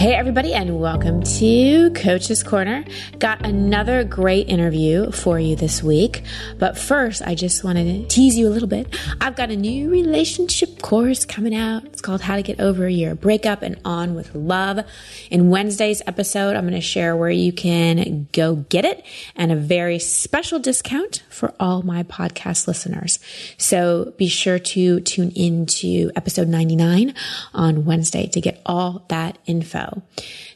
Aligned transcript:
Hey, 0.00 0.14
everybody, 0.14 0.54
and 0.54 0.80
welcome 0.80 1.22
to 1.22 1.90
Coach's 1.90 2.42
Corner. 2.42 2.86
Got 3.18 3.44
another 3.44 4.02
great 4.02 4.48
interview 4.48 5.10
for 5.10 5.38
you 5.38 5.56
this 5.56 5.82
week. 5.82 6.22
But 6.58 6.78
first, 6.78 7.20
I 7.20 7.34
just 7.34 7.64
wanted 7.64 7.84
to 7.84 8.08
tease 8.08 8.38
you 8.38 8.48
a 8.48 8.50
little 8.50 8.66
bit. 8.66 8.98
I've 9.20 9.36
got 9.36 9.50
a 9.50 9.56
new 9.56 9.90
relationship 9.90 10.80
course 10.80 11.26
coming 11.26 11.54
out. 11.54 11.84
It's 11.84 12.00
called 12.00 12.22
How 12.22 12.36
to 12.36 12.42
Get 12.42 12.60
Over 12.60 12.88
Your 12.88 13.14
Breakup 13.14 13.60
and 13.60 13.78
On 13.84 14.14
with 14.14 14.34
Love. 14.34 14.86
In 15.30 15.50
Wednesday's 15.50 16.00
episode, 16.06 16.56
I'm 16.56 16.62
going 16.62 16.72
to 16.72 16.80
share 16.80 17.14
where 17.14 17.28
you 17.28 17.52
can 17.52 18.26
go 18.32 18.56
get 18.56 18.86
it 18.86 19.04
and 19.36 19.52
a 19.52 19.56
very 19.56 19.98
special 19.98 20.58
discount 20.58 21.24
for 21.28 21.52
all 21.60 21.82
my 21.82 22.04
podcast 22.04 22.66
listeners. 22.66 23.18
So 23.58 24.14
be 24.16 24.28
sure 24.28 24.58
to 24.58 25.00
tune 25.00 25.32
in 25.32 25.66
to 25.66 26.10
episode 26.16 26.48
99 26.48 27.14
on 27.52 27.84
Wednesday 27.84 28.28
to 28.28 28.40
get 28.40 28.62
all 28.64 29.04
that 29.08 29.36
info. 29.44 29.89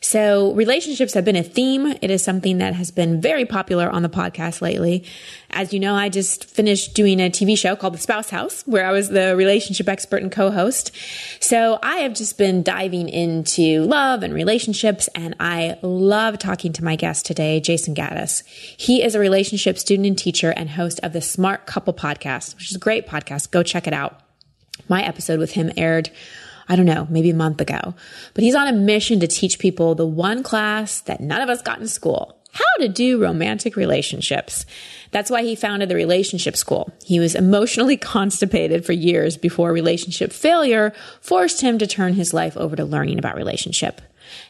So 0.00 0.52
relationships 0.52 1.14
have 1.14 1.24
been 1.24 1.34
a 1.34 1.42
theme. 1.42 1.86
It 2.02 2.10
is 2.10 2.22
something 2.22 2.58
that 2.58 2.74
has 2.74 2.90
been 2.90 3.22
very 3.22 3.46
popular 3.46 3.88
on 3.88 4.02
the 4.02 4.10
podcast 4.10 4.60
lately. 4.60 5.04
As 5.50 5.72
you 5.72 5.80
know, 5.80 5.94
I 5.94 6.10
just 6.10 6.44
finished 6.44 6.94
doing 6.94 7.20
a 7.20 7.30
TV 7.30 7.56
show 7.56 7.74
called 7.74 7.94
The 7.94 7.98
Spouse 7.98 8.28
House, 8.28 8.62
where 8.66 8.84
I 8.84 8.92
was 8.92 9.08
the 9.08 9.34
relationship 9.34 9.88
expert 9.88 10.22
and 10.22 10.30
co-host. 10.30 10.90
So 11.40 11.78
I 11.82 11.96
have 11.98 12.12
just 12.12 12.36
been 12.36 12.62
diving 12.62 13.08
into 13.08 13.84
love 13.84 14.22
and 14.22 14.34
relationships, 14.34 15.08
and 15.14 15.34
I 15.40 15.78
love 15.80 16.38
talking 16.38 16.74
to 16.74 16.84
my 16.84 16.96
guest 16.96 17.24
today, 17.24 17.60
Jayson 17.60 17.94
Gaddis. 17.94 18.44
He 18.46 19.02
is 19.02 19.14
a 19.14 19.20
relationship 19.20 19.78
student 19.78 20.06
and 20.06 20.18
teacher 20.18 20.50
and 20.50 20.70
host 20.70 21.00
of 21.02 21.14
the 21.14 21.22
Smart 21.22 21.64
Couple 21.64 21.94
podcast, 21.94 22.56
which 22.56 22.70
is 22.70 22.76
a 22.76 22.80
great 22.80 23.06
podcast. 23.06 23.50
Go 23.50 23.62
check 23.62 23.86
it 23.86 23.94
out. 23.94 24.20
My 24.88 25.02
episode 25.02 25.38
with 25.38 25.52
him 25.52 25.72
aired 25.76 26.10
I 26.68 26.76
don't 26.76 26.86
know, 26.86 27.06
maybe 27.10 27.30
a 27.30 27.34
month 27.34 27.60
ago. 27.60 27.94
But 28.34 28.44
he's 28.44 28.54
on 28.54 28.68
a 28.68 28.72
mission 28.72 29.20
to 29.20 29.26
teach 29.26 29.58
people 29.58 29.94
the 29.94 30.06
one 30.06 30.42
class 30.42 31.00
that 31.02 31.20
none 31.20 31.42
of 31.42 31.48
us 31.48 31.62
got 31.62 31.80
in 31.80 31.88
school 31.88 32.38
how 32.54 32.82
to 32.82 32.88
do 32.88 33.20
romantic 33.20 33.74
relationships. 33.74 34.64
That's 35.10 35.30
why 35.30 35.42
he 35.42 35.56
founded 35.56 35.88
the 35.88 35.96
Relationship 35.96 36.56
School. 36.56 36.92
He 37.04 37.18
was 37.18 37.34
emotionally 37.34 37.96
constipated 38.14 38.86
for 38.86 38.92
years 38.92 39.36
before 39.36 39.72
relationship 39.72 40.32
failure 40.32 40.92
forced 41.20 41.60
him 41.60 41.78
to 41.78 41.86
turn 41.86 42.14
his 42.14 42.32
life 42.32 42.56
over 42.56 42.76
to 42.76 42.84
learning 42.84 43.18
about 43.18 43.36
relationship. 43.36 44.00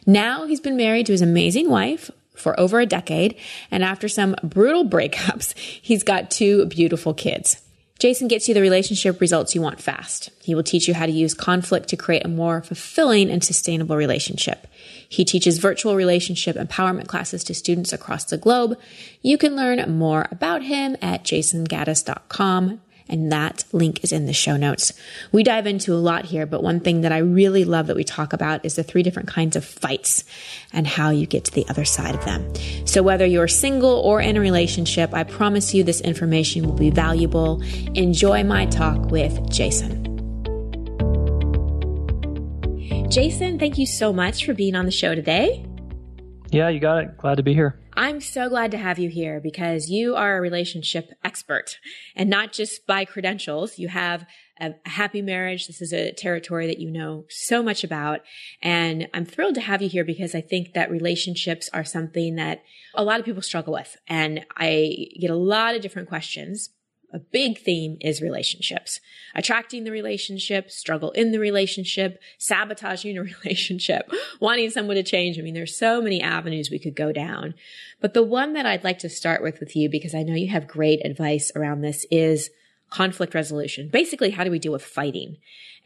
Now 0.05 0.45
he's 0.45 0.61
been 0.61 0.77
married 0.77 1.07
to 1.07 1.11
his 1.11 1.21
amazing 1.21 1.69
wife 1.69 2.11
for 2.35 2.57
over 2.59 2.79
a 2.79 2.85
decade, 2.85 3.35
and 3.71 3.83
after 3.83 4.07
some 4.07 4.35
brutal 4.43 4.87
breakups, 4.87 5.57
he's 5.57 6.03
got 6.03 6.29
two 6.29 6.65
beautiful 6.67 7.13
kids. 7.13 7.61
Jason 7.97 8.27
gets 8.27 8.47
you 8.47 8.53
the 8.53 8.61
relationship 8.61 9.21
results 9.21 9.55
you 9.55 9.61
want 9.61 9.79
fast. 9.79 10.29
He 10.43 10.53
will 10.53 10.63
teach 10.63 10.87
you 10.87 10.93
how 10.93 11.05
to 11.05 11.11
use 11.11 11.33
conflict 11.33 11.87
to 11.89 11.95
create 11.95 12.25
a 12.25 12.29
more 12.29 12.61
fulfilling 12.61 13.29
and 13.29 13.41
sustainable 13.41 13.95
relationship. 13.95 14.67
He 15.07 15.23
teaches 15.23 15.59
virtual 15.59 15.95
relationship 15.95 16.57
empowerment 16.57 17.07
classes 17.07 17.43
to 17.45 17.53
students 17.53 17.93
across 17.93 18.25
the 18.25 18.37
globe. 18.37 18.77
You 19.21 19.37
can 19.37 19.55
learn 19.55 19.97
more 19.97 20.27
about 20.29 20.63
him 20.63 20.97
at 21.01 21.23
jaysongaddis.com 21.23 22.81
and 23.07 23.31
that 23.31 23.63
link 23.71 24.03
is 24.03 24.11
in 24.11 24.25
the 24.25 24.33
show 24.33 24.57
notes. 24.57 24.93
We 25.31 25.43
dive 25.43 25.67
into 25.67 25.93
a 25.93 25.95
lot 25.95 26.25
here, 26.25 26.45
but 26.45 26.63
one 26.63 26.79
thing 26.79 27.01
that 27.01 27.11
I 27.11 27.19
really 27.19 27.65
love 27.65 27.87
that 27.87 27.95
we 27.95 28.03
talk 28.03 28.33
about 28.33 28.65
is 28.65 28.75
the 28.75 28.83
three 28.83 29.03
different 29.03 29.29
kinds 29.29 29.55
of 29.55 29.63
fights 29.63 30.23
and 30.73 30.87
how 30.87 31.09
you 31.11 31.25
get 31.25 31.45
to 31.45 31.51
the 31.51 31.67
other 31.69 31.85
side 31.85 32.15
of 32.15 32.25
them. 32.25 32.51
So 32.85 33.03
whether 33.03 33.25
you're 33.25 33.47
single 33.47 33.99
or 33.99 34.21
in 34.21 34.37
a 34.37 34.39
relationship, 34.39 35.13
I 35.13 35.23
promise 35.23 35.73
you 35.73 35.83
this 35.83 36.01
information 36.01 36.65
will 36.65 36.73
be 36.73 36.89
valuable. 36.89 37.61
Enjoy 37.93 38.43
my 38.43 38.65
talk 38.65 39.11
with 39.11 39.33
Jayson. 39.49 40.03
Jayson, 43.11 43.59
thank 43.59 43.77
you 43.77 43.85
so 43.85 44.11
much 44.11 44.45
for 44.45 44.53
being 44.53 44.75
on 44.75 44.85
the 44.85 44.91
show 44.91 45.13
today. 45.13 45.65
Yeah, 46.51 46.69
you 46.69 46.79
got 46.79 47.03
it. 47.03 47.17
Glad 47.17 47.35
to 47.35 47.43
be 47.43 47.53
here. 47.53 47.79
I'm 47.97 48.19
so 48.19 48.49
glad 48.49 48.71
to 48.71 48.77
have 48.77 48.99
you 48.99 49.09
here 49.09 49.39
because 49.39 49.89
you 49.89 50.15
are 50.15 50.37
a 50.37 50.41
relationship 50.41 51.11
expert 51.23 51.77
and 52.15 52.29
not 52.29 52.51
just 52.51 52.85
by 52.85 53.05
credentials. 53.05 53.79
You 53.79 53.87
have 53.87 54.25
a 54.59 54.73
happy 54.85 55.21
marriage. 55.21 55.67
This 55.67 55.81
is 55.81 55.93
a 55.93 56.11
territory 56.11 56.67
that 56.67 56.79
you 56.79 56.91
know 56.91 57.25
so 57.29 57.63
much 57.63 57.83
about. 57.83 58.21
And 58.61 59.07
I'm 59.13 59.25
thrilled 59.25 59.55
to 59.55 59.61
have 59.61 59.81
you 59.81 59.89
here 59.89 60.05
because 60.05 60.35
I 60.35 60.41
think 60.41 60.73
that 60.73 60.91
relationships 60.91 61.69
are 61.73 61.85
something 61.85 62.35
that 62.35 62.63
a 62.93 63.03
lot 63.03 63.19
of 63.19 63.25
people 63.25 63.41
struggle 63.41 63.73
with. 63.73 63.95
And 64.07 64.45
I 64.57 65.07
get 65.19 65.29
a 65.29 65.35
lot 65.35 65.75
of 65.75 65.81
different 65.81 66.09
questions 66.09 66.69
a 67.13 67.19
big 67.19 67.59
theme 67.59 67.97
is 68.01 68.21
relationships. 68.21 68.99
Attracting 69.33 69.83
the 69.83 69.91
relationship, 69.91 70.71
struggle 70.71 71.11
in 71.11 71.31
the 71.31 71.39
relationship, 71.39 72.21
sabotaging 72.37 73.17
a 73.17 73.23
relationship, 73.43 74.11
wanting 74.39 74.69
someone 74.69 74.95
to 74.95 75.03
change. 75.03 75.39
I 75.39 75.41
mean, 75.41 75.53
there's 75.53 75.77
so 75.77 76.01
many 76.01 76.21
avenues 76.21 76.69
we 76.69 76.79
could 76.79 76.95
go 76.95 77.11
down. 77.11 77.53
But 78.01 78.13
the 78.13 78.23
one 78.23 78.53
that 78.53 78.65
I'd 78.65 78.83
like 78.83 78.99
to 78.99 79.09
start 79.09 79.41
with 79.41 79.59
with 79.59 79.75
you, 79.75 79.89
because 79.89 80.13
I 80.15 80.23
know 80.23 80.35
you 80.35 80.49
have 80.49 80.67
great 80.67 81.05
advice 81.05 81.51
around 81.55 81.81
this, 81.81 82.05
is 82.11 82.49
conflict 82.89 83.33
resolution. 83.33 83.89
Basically, 83.89 84.31
how 84.31 84.43
do 84.43 84.51
we 84.51 84.59
deal 84.59 84.71
with 84.71 84.83
fighting? 84.83 85.37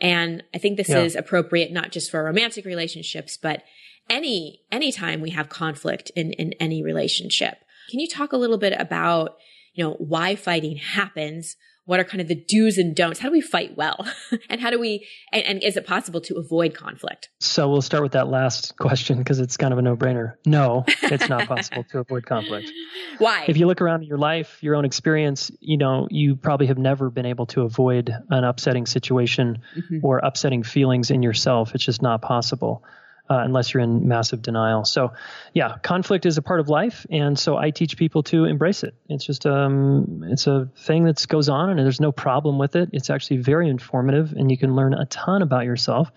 And 0.01 0.43
I 0.53 0.57
think 0.57 0.77
this 0.77 0.89
yeah. 0.89 0.99
is 0.99 1.15
appropriate 1.15 1.71
not 1.71 1.91
just 1.91 2.09
for 2.09 2.23
romantic 2.23 2.65
relationships, 2.65 3.37
but 3.37 3.63
any 4.09 4.61
anytime 4.71 5.21
we 5.21 5.29
have 5.31 5.49
conflict 5.49 6.11
in, 6.15 6.33
in 6.33 6.53
any 6.53 6.81
relationship. 6.81 7.59
Can 7.89 7.99
you 7.99 8.07
talk 8.07 8.33
a 8.33 8.37
little 8.37 8.57
bit 8.57 8.73
about 8.79 9.37
you 9.79 9.85
know, 9.85 9.93
why 9.93 10.35
fighting 10.35 10.75
happens. 10.75 11.55
What 11.85 12.01
are 12.01 12.03
kind 12.03 12.19
of 12.19 12.27
the 12.27 12.35
do's 12.35 12.77
and 12.77 12.93
don'ts? 12.93 13.19
How 13.19 13.29
do 13.29 13.31
we 13.31 13.39
fight 13.39 13.77
well? 13.77 14.05
and 14.49 14.59
how 14.59 14.71
do 14.71 14.77
we, 14.77 15.07
and, 15.31 15.43
and, 15.45 15.63
is 15.63 15.77
it 15.77 15.87
possible 15.87 16.19
to 16.19 16.35
avoid 16.35 16.75
conflict? 16.75 17.29
So 17.39 17.69
we'll 17.69 17.81
start 17.81 18.03
with 18.03 18.11
that 18.11 18.27
last 18.27 18.75
question 18.75 19.19
because 19.19 19.39
it's 19.39 19.55
kind 19.55 19.71
of 19.71 19.79
a 19.79 19.81
no 19.81 19.95
brainer. 19.95 20.33
No, 20.45 20.83
it's 21.01 21.29
not 21.29 21.47
possible 21.47 21.85
to 21.91 21.99
avoid 21.99 22.25
conflict. 22.25 22.69
Why? 23.19 23.45
If 23.47 23.55
you 23.55 23.67
look 23.67 23.79
around 23.81 24.03
your 24.03 24.17
life, 24.17 24.61
your 24.61 24.75
own 24.75 24.83
experience, 24.83 25.49
you 25.61 25.77
know, 25.77 26.09
you 26.11 26.35
probably 26.35 26.67
have 26.67 26.77
never 26.77 27.09
been 27.09 27.25
able 27.25 27.45
to 27.47 27.61
avoid 27.61 28.13
an 28.29 28.43
upsetting 28.43 28.85
situation 28.85 29.59
mm-hmm. 29.77 29.99
or 30.05 30.17
upsetting 30.19 30.63
feelings 30.63 31.09
in 31.09 31.23
yourself. 31.23 31.73
It's 31.73 31.85
just 31.85 32.01
not 32.01 32.21
possible 32.21 32.83
uh, 33.29 33.41
unless 33.43 33.73
you're 33.73 33.83
in 33.83 34.07
massive 34.07 34.41
denial. 34.41 34.83
So, 34.85 35.13
yeah, 35.53 35.77
conflict 35.77 36.25
is 36.25 36.37
a 36.37 36.41
part 36.41 36.59
of 36.59 36.69
life, 36.69 37.05
and 37.11 37.37
so 37.37 37.57
I 37.57 37.69
teach 37.69 37.95
people 37.95 38.23
to 38.23 38.45
embrace 38.45 38.83
it. 38.83 38.95
It's 39.07 39.25
just 39.25 39.45
um, 39.45 40.23
it's 40.27 40.47
a 40.47 40.69
thing 40.75 41.03
that 41.05 41.23
goes 41.27 41.47
on, 41.47 41.69
and 41.69 41.79
there's 41.79 42.01
no 42.01 42.11
problem 42.11 42.57
with 42.57 42.75
it. 42.75 42.89
It's 42.93 43.09
actually 43.09 43.37
very 43.37 43.69
informative, 43.69 44.33
and 44.33 44.49
you 44.49 44.57
can 44.57 44.75
learn 44.75 44.93
a 44.93 45.05
ton 45.05 45.41
about 45.41 45.65
yourself. 45.65 46.11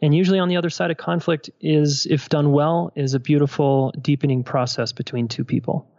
And 0.00 0.14
usually, 0.14 0.38
on 0.38 0.48
the 0.48 0.56
other 0.56 0.70
side 0.70 0.90
of 0.90 0.96
conflict 0.96 1.50
is, 1.60 2.06
if 2.08 2.28
done 2.28 2.52
well, 2.52 2.92
is 2.94 3.14
a 3.14 3.20
beautiful 3.20 3.92
deepening 4.00 4.44
process 4.44 4.92
between 4.92 5.28
two 5.28 5.44
people. 5.44 5.90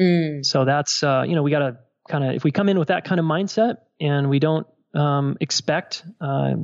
Mm. 0.00 0.44
So 0.44 0.64
that's 0.64 1.02
uh, 1.02 1.24
you 1.26 1.34
know 1.34 1.42
we 1.42 1.50
got 1.50 1.58
to 1.58 1.76
kind 2.08 2.24
of 2.24 2.34
if 2.34 2.44
we 2.44 2.52
come 2.52 2.68
in 2.68 2.78
with 2.78 2.88
that 2.88 3.04
kind 3.04 3.20
of 3.20 3.26
mindset 3.26 3.78
and 4.00 4.30
we 4.30 4.38
don't 4.38 4.66
um, 4.94 5.36
expect 5.40 6.04
uh, 6.20 6.54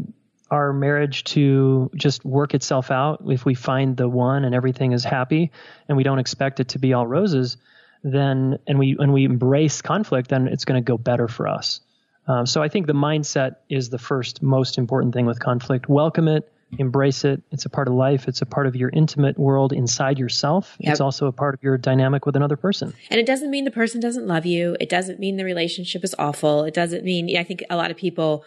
our 0.51 0.73
marriage 0.73 1.25
to 1.25 1.91
just 1.95 2.25
work 2.25 2.55
itself 2.55 2.91
out 2.91 3.23
if 3.29 3.45
we 3.45 3.55
find 3.55 3.97
the 3.97 4.09
one 4.09 4.45
and 4.45 4.55
everything 4.55 4.93
is 4.93 5.05
happy 5.05 5.51
and 5.89 5.97
we 5.97 6.03
don't 6.03 6.19
expect 6.19 6.61
it 6.61 6.69
to 6.69 6.79
be 6.79 6.93
all 6.93 7.07
roses 7.07 7.57
then 8.05 8.59
and 8.67 8.79
we 8.79 8.97
and 8.99 9.13
we 9.13 9.25
embrace 9.25 9.83
conflict 9.83 10.29
then 10.29 10.49
it's 10.49 10.65
going 10.65 10.83
to 10.83 10.87
go 10.87 10.97
better 10.97 11.29
for 11.29 11.49
us. 11.49 11.81
Um, 12.27 12.47
so 12.47 12.63
i 12.63 12.69
think 12.69 12.87
the 12.87 12.93
mindset 12.93 13.57
is 13.69 13.91
the 13.91 13.99
first 13.99 14.43
most 14.43 14.79
important 14.79 15.15
thing 15.15 15.27
with 15.27 15.41
conflict. 15.41 15.89
Welcome 15.89 16.29
it 16.29 16.51
embrace 16.79 17.25
it. 17.25 17.41
It's 17.51 17.65
a 17.65 17.71
part 17.71 17.89
of 17.89 17.95
life. 17.95 18.29
It's 18.29 18.43
a 18.43 18.47
part 18.47 18.67
of 18.67 18.77
your 18.77 18.91
intimate 18.91 19.39
world 19.39 19.73
inside 19.73 20.19
yourself. 20.19 20.77
Yep. 20.81 20.93
it's 20.93 21.01
also 21.01 21.27
a 21.27 21.33
part 21.33 21.55
of 21.55 21.63
your 21.63 21.79
dynamic 21.79 22.27
with 22.27 22.37
another 22.37 22.57
person. 22.57 22.93
And 23.11 23.19
it 23.19 23.27
doesn't 23.27 23.51
mean 23.51 23.65
the 23.65 23.71
person 23.71 24.01
doesn't 24.01 24.27
love 24.27 24.45
you. 24.45 24.77
It 24.81 24.89
doesn't 24.89 25.19
mean 25.19 25.37
the 25.37 25.45
relationship 25.45 26.05
is 26.05 26.15
awful. 26.19 26.65
It 26.65 26.75
doesn't 26.75 27.05
mean 27.05 27.37
i 27.39 27.45
think 27.45 27.65
a 27.71 27.77
lot 27.77 27.91
of 27.91 27.97
people 27.97 28.45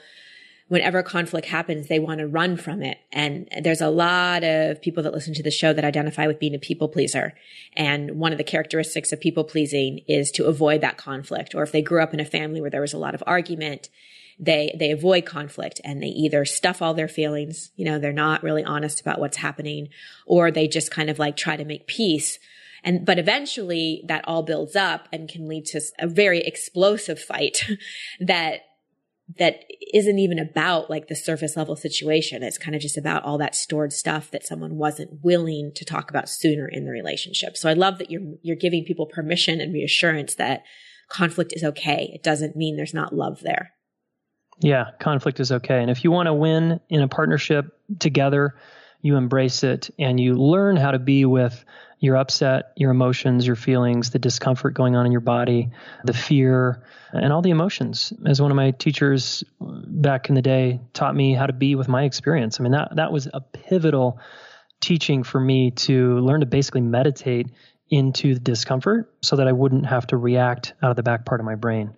whenever 0.71 1.03
conflict 1.03 1.47
happens, 1.47 1.87
they 1.87 1.99
want 1.99 2.19
to 2.19 2.25
run 2.25 2.55
from 2.55 2.81
it. 2.81 2.97
And 3.12 3.50
there's 3.62 3.81
a 3.81 3.89
lot 3.89 4.45
of 4.45 4.81
people 4.81 5.03
that 5.03 5.12
listen 5.12 5.33
to 5.33 5.44
the 5.44 5.51
show 5.51 5.73
that 5.73 5.83
identify 5.83 6.27
with 6.27 6.39
being 6.39 6.56
a 6.56 6.59
people 6.59 6.88
pleaser. 6.88 7.33
And 7.75 8.12
one 8.12 8.31
of 8.31 8.38
the 8.38 8.45
characteristics 8.45 9.12
of 9.12 9.19
people 9.19 9.44
pleasing 9.44 10.00
is 10.07 10.31
to 10.31 10.45
avoid 10.45 10.79
that 10.79 10.95
conflict. 10.95 11.53
Or 11.53 11.63
if 11.63 11.73
they 11.73 11.81
grew 11.81 12.01
up 12.01 12.13
in 12.13 12.21
a 12.21 12.25
family 12.25 12.62
where 12.62 12.69
there 12.69 12.79
was 12.79 12.94
a 12.94 12.97
lot 12.97 13.13
of 13.13 13.21
argument, 13.27 13.89
they, 14.39 14.73
they 14.79 14.91
avoid 14.91 15.25
conflict 15.25 15.81
and 15.83 16.01
they 16.01 16.07
either 16.07 16.45
stuff 16.45 16.81
all 16.81 16.94
their 16.94 17.09
feelings, 17.09 17.71
you 17.75 17.83
know, 17.83 18.00
they're 18.00 18.13
not 18.13 18.41
really 18.41 18.63
honest 18.63 19.01
about 19.01 19.19
what's 19.19 19.35
happening, 19.35 19.89
or 20.25 20.51
they 20.51 20.69
just 20.69 20.89
kind 20.89 21.09
of 21.09 21.19
like 21.19 21.35
try 21.35 21.57
to 21.57 21.65
make 21.65 21.85
peace. 21.85 22.39
And, 22.81 23.06
but 23.06 23.19
eventually 23.19 24.06
that 24.07 24.24
all 24.25 24.41
builds 24.41 24.77
up 24.77 25.09
and 25.12 25.27
can 25.27 25.50
lead 25.50 25.65
to 25.65 25.81
a 26.00 26.07
very 26.07 26.39
explosive 26.39 27.19
fight 27.19 27.67
that 28.21 28.62
that 29.38 29.63
isn't 29.94 30.19
even 30.19 30.39
about 30.39 30.89
like 30.89 31.07
the 31.07 31.16
surface 31.16 31.56
level 31.56 31.75
situation. 31.75 32.44
It's 32.44 32.57
kind 32.57 32.75
of 32.75 32.81
just 32.81 32.98
about 32.98 33.24
all 33.24 33.38
that 33.38 33.56
stored 33.56 33.94
stuff 33.94 34.31
that 34.31 34.45
someone 34.45 34.75
wasn't 34.75 35.24
willing 35.24 35.72
to 35.75 35.86
talk 35.86 36.10
about 36.10 36.30
sooner 36.30 36.68
in 36.68 36.86
the 36.86 36.92
relationship. 36.92 37.57
So 37.57 37.69
I 37.69 37.74
love 37.74 37.98
that 38.00 38.10
you're, 38.10 38.22
you're 38.42 38.56
giving 38.56 38.83
people 38.83 39.06
permission 39.06 39.62
and 39.62 39.74
reassurance 39.74 40.36
that 40.36 40.63
conflict 41.10 41.54
is 41.54 41.63
okay. 41.63 42.12
It 42.13 42.24
doesn't 42.24 42.56
mean 42.56 42.75
there's 42.75 42.94
not 42.94 43.13
love 43.13 43.42
there. 43.42 43.72
Yeah, 44.60 44.92
conflict 45.00 45.39
is 45.39 45.51
okay. 45.51 45.81
And 45.81 45.89
if 45.89 46.04
you 46.04 46.12
want 46.12 46.27
to 46.27 46.34
win 46.34 46.80
in 46.89 47.01
a 47.01 47.07
partnership 47.07 47.77
together, 48.00 48.56
you 49.01 49.16
embrace 49.16 49.63
it, 49.63 49.89
and 49.98 50.19
you 50.19 50.36
learn 50.36 50.77
how 50.77 50.92
to 50.92 51.00
be 51.00 51.25
with 51.25 51.66
your 52.01 52.18
upset, 52.18 52.74
your 52.75 52.89
emotions, 52.89 53.45
your 53.45 53.56
feelings, 53.56 54.09
the 54.09 54.19
discomfort 54.19 54.74
going 54.74 54.95
on 54.95 55.06
in 55.06 55.12
your 55.12 55.21
body, 55.21 55.69
the 56.03 56.13
fear, 56.13 56.83
and 57.13 57.31
all 57.31 57.44
the 57.44 57.51
emotions. 57.51 58.12
As 58.25 58.42
one 58.42 58.50
of 58.50 58.57
my 58.57 58.71
teachers 58.71 59.44
back 59.59 60.27
in 60.27 60.36
the 60.36 60.42
day 60.42 60.81
taught 60.94 61.15
me 61.15 61.36
how 61.36 61.45
to 61.45 61.53
be 61.53 61.75
with 61.75 61.88
my 61.88 62.03
experience. 62.03 62.59
I 62.59 62.63
mean, 62.63 62.71
that, 62.71 62.95
that 62.95 63.12
was 63.12 63.27
a 63.31 63.39
pivotal 63.39 64.19
teaching 64.81 65.21
for 65.21 65.39
me 65.39 65.71
to 65.71 66.19
learn 66.19 66.39
to 66.39 66.48
basically 66.48 66.81
meditate 66.81 67.51
into 67.92 68.33
the 68.33 68.39
discomfort 68.39 69.13
so 69.21 69.36
that 69.36 69.48
I 69.48 69.51
wouldn't 69.51 69.86
have 69.86 70.07
to 70.07 70.18
react 70.18 70.74
out 70.81 70.89
of 70.89 70.95
the 70.95 71.03
back 71.03 71.24
part 71.24 71.39
of 71.39 71.45
my 71.45 71.56
brain. 71.56 71.94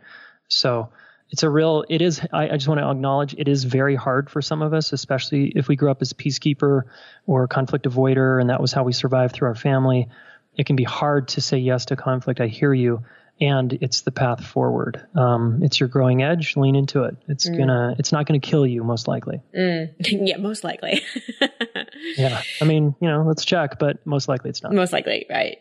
So, 0.50 0.89
it's 1.29 1.43
a 1.43 1.49
real 1.49 1.83
it 1.89 2.01
is 2.01 2.21
I, 2.31 2.49
I, 2.49 2.51
just 2.53 2.67
want 2.67 2.79
to 2.79 2.89
acknowledge 2.89 3.33
it 3.37 3.47
is 3.47 3.63
very 3.63 3.95
hard 3.95 4.29
for 4.29 4.41
some 4.41 4.61
of 4.61 4.73
us 4.73 4.93
especially 4.93 5.51
if 5.55 5.67
we 5.67 5.75
grew 5.75 5.91
up 5.91 6.01
as 6.01 6.13
peacekeeper 6.13 6.83
or 7.25 7.47
conflict 7.47 7.85
avoider 7.85 8.39
and 8.39 8.49
that 8.49 8.61
was 8.61 8.71
how 8.71 8.83
we 8.83 8.93
survived 8.93 9.33
through 9.33 9.47
our 9.49 9.55
family 9.55 10.09
it 10.55 10.65
can 10.65 10.75
be 10.75 10.83
hard 10.83 11.29
to 11.29 11.41
say 11.41 11.57
yes 11.57 11.85
to 11.85 11.95
conflict 11.95 12.39
i 12.39 12.47
hear 12.47 12.73
you 12.73 13.03
and 13.41 13.73
it's 13.81 14.01
the 14.01 14.11
path 14.11 14.45
forward. 14.45 15.05
Um, 15.15 15.63
it's 15.63 15.79
your 15.79 15.89
growing 15.89 16.21
edge. 16.21 16.55
Lean 16.55 16.75
into 16.75 17.03
it. 17.03 17.17
It's 17.27 17.49
mm. 17.49 17.57
gonna. 17.57 17.95
It's 17.97 18.11
not 18.11 18.25
gonna 18.25 18.39
kill 18.39 18.65
you, 18.65 18.83
most 18.83 19.07
likely. 19.07 19.41
Mm. 19.55 19.93
yeah, 19.99 20.37
most 20.37 20.63
likely. 20.63 21.01
yeah, 22.17 22.41
I 22.61 22.65
mean, 22.65 22.95
you 23.00 23.07
know, 23.07 23.23
let's 23.23 23.45
check, 23.45 23.79
but 23.79 24.05
most 24.05 24.27
likely 24.27 24.50
it's 24.50 24.61
not. 24.61 24.73
Most 24.73 24.94
likely, 24.94 25.25
right? 25.29 25.57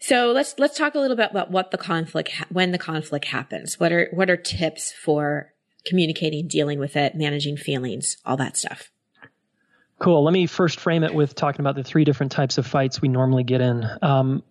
So 0.00 0.32
let's 0.32 0.54
let's 0.58 0.76
talk 0.76 0.94
a 0.94 0.98
little 0.98 1.16
bit 1.16 1.30
about 1.30 1.50
what 1.50 1.70
the 1.70 1.78
conflict, 1.78 2.32
ha- 2.32 2.46
when 2.50 2.72
the 2.72 2.78
conflict 2.78 3.26
happens. 3.26 3.80
What 3.80 3.92
are 3.92 4.08
what 4.12 4.30
are 4.30 4.36
tips 4.36 4.92
for 4.92 5.52
communicating, 5.84 6.46
dealing 6.48 6.78
with 6.78 6.96
it, 6.96 7.14
managing 7.14 7.56
feelings, 7.56 8.18
all 8.24 8.36
that 8.36 8.56
stuff. 8.56 8.90
Cool. 9.98 10.22
Let 10.22 10.32
me 10.32 10.46
first 10.46 10.78
frame 10.78 11.02
it 11.02 11.14
with 11.14 11.34
talking 11.34 11.60
about 11.60 11.74
the 11.74 11.82
three 11.82 12.04
different 12.04 12.30
types 12.30 12.58
of 12.58 12.66
fights 12.66 13.02
we 13.02 13.08
normally 13.08 13.42
get 13.42 13.60
in. 13.60 13.84
Um, 14.02 14.42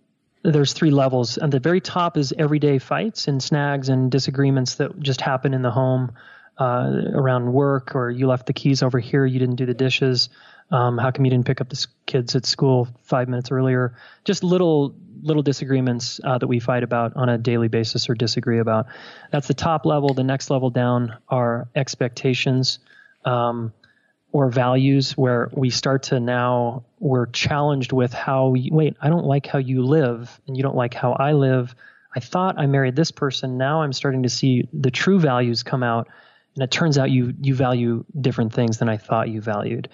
there's 0.44 0.74
three 0.74 0.92
levels. 0.92 1.38
And 1.38 1.52
the 1.52 1.60
very 1.60 1.80
top 1.80 2.18
is 2.18 2.34
everyday 2.38 2.80
fights 2.80 3.28
and 3.28 3.42
snags 3.42 3.90
and 3.90 4.12
disagreements 4.12 4.76
that 4.76 5.00
just 5.00 5.22
happen 5.22 5.54
in 5.54 5.62
the 5.62 5.72
home 5.72 6.14
uh, 6.60 7.02
around 7.14 7.52
work, 7.52 7.96
or 7.96 8.10
you 8.10 8.28
left 8.28 8.46
the 8.46 8.54
keys 8.54 8.84
over 8.84 9.00
here, 9.00 9.26
you 9.26 9.40
didn't 9.40 9.56
do 9.56 9.66
the 9.66 9.74
dishes. 9.74 10.30
Um, 10.70 10.98
how 10.98 11.12
come 11.12 11.24
you 11.24 11.32
didn't 11.32 11.46
pick 11.46 11.62
up 11.62 11.70
the 11.70 11.86
kids 12.06 12.36
at 12.36 12.46
school 12.46 12.88
five 13.04 13.30
minutes 13.30 13.52
earlier? 13.52 13.96
Just 14.26 14.44
little 14.44 14.96
little 15.24 15.42
disagreements 15.42 16.20
uh, 16.24 16.38
that 16.38 16.48
we 16.48 16.60
fight 16.60 16.84
about 16.84 17.16
on 17.16 17.28
a 17.28 17.38
daily 17.38 17.68
basis 17.68 18.10
or 18.10 18.14
disagree 18.14 18.60
about. 18.60 18.88
That's 19.32 19.48
the 19.48 19.54
top 19.54 19.86
level. 19.86 20.14
The 20.14 20.24
next 20.24 20.50
level 20.50 20.70
down 20.70 21.18
are 21.30 21.68
expectations. 21.76 22.80
Um, 23.26 23.74
or 24.32 24.50
values 24.50 25.18
where 25.18 25.50
we 25.54 25.70
start 25.70 26.04
to 26.04 26.20
now 26.20 26.84
we're 27.00 27.28
challenged 27.28 27.92
with 27.92 28.14
how 28.14 28.54
wait 28.72 28.96
i 29.02 29.10
don't 29.10 29.26
like 29.26 29.48
how 29.48 29.58
you 29.58 29.84
live 29.84 30.40
and 30.48 30.58
you 30.58 30.64
don't 30.64 30.76
like 30.76 30.94
how 30.94 31.14
i 31.14 31.32
live 31.32 31.74
i 32.16 32.20
thought 32.20 32.60
i 32.60 32.66
married 32.66 32.96
this 32.96 33.10
person 33.10 33.58
now 33.58 33.82
i'm 33.82 33.94
starting 33.94 34.24
to 34.24 34.30
see 34.30 34.68
the 34.74 34.92
true 34.92 35.20
values 35.20 35.64
come 35.64 35.82
out 35.82 36.08
and 36.58 36.64
it 36.64 36.72
turns 36.72 36.98
out 36.98 37.12
you 37.12 37.36
you 37.40 37.54
value 37.54 38.04
different 38.20 38.52
things 38.52 38.80
than 38.80 38.90
i 38.90 38.98
thought 38.98 39.30
you 39.30 39.40
valued. 39.42 39.90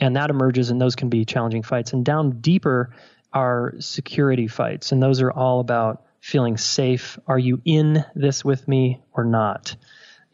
And 0.00 0.16
that 0.16 0.30
emerges 0.30 0.70
and 0.70 0.80
those 0.80 0.96
can 0.96 1.08
be 1.08 1.24
challenging 1.24 1.62
fights. 1.62 1.92
And 1.92 2.04
down 2.04 2.40
deeper 2.40 2.94
are 3.32 3.74
security 3.80 4.48
fights. 4.48 4.92
And 4.92 5.02
those 5.02 5.20
are 5.20 5.30
all 5.30 5.60
about 5.60 6.04
feeling 6.20 6.56
safe. 6.56 7.18
Are 7.26 7.38
you 7.38 7.60
in 7.64 8.04
this 8.14 8.44
with 8.44 8.66
me 8.66 9.02
or 9.12 9.24
not? 9.24 9.76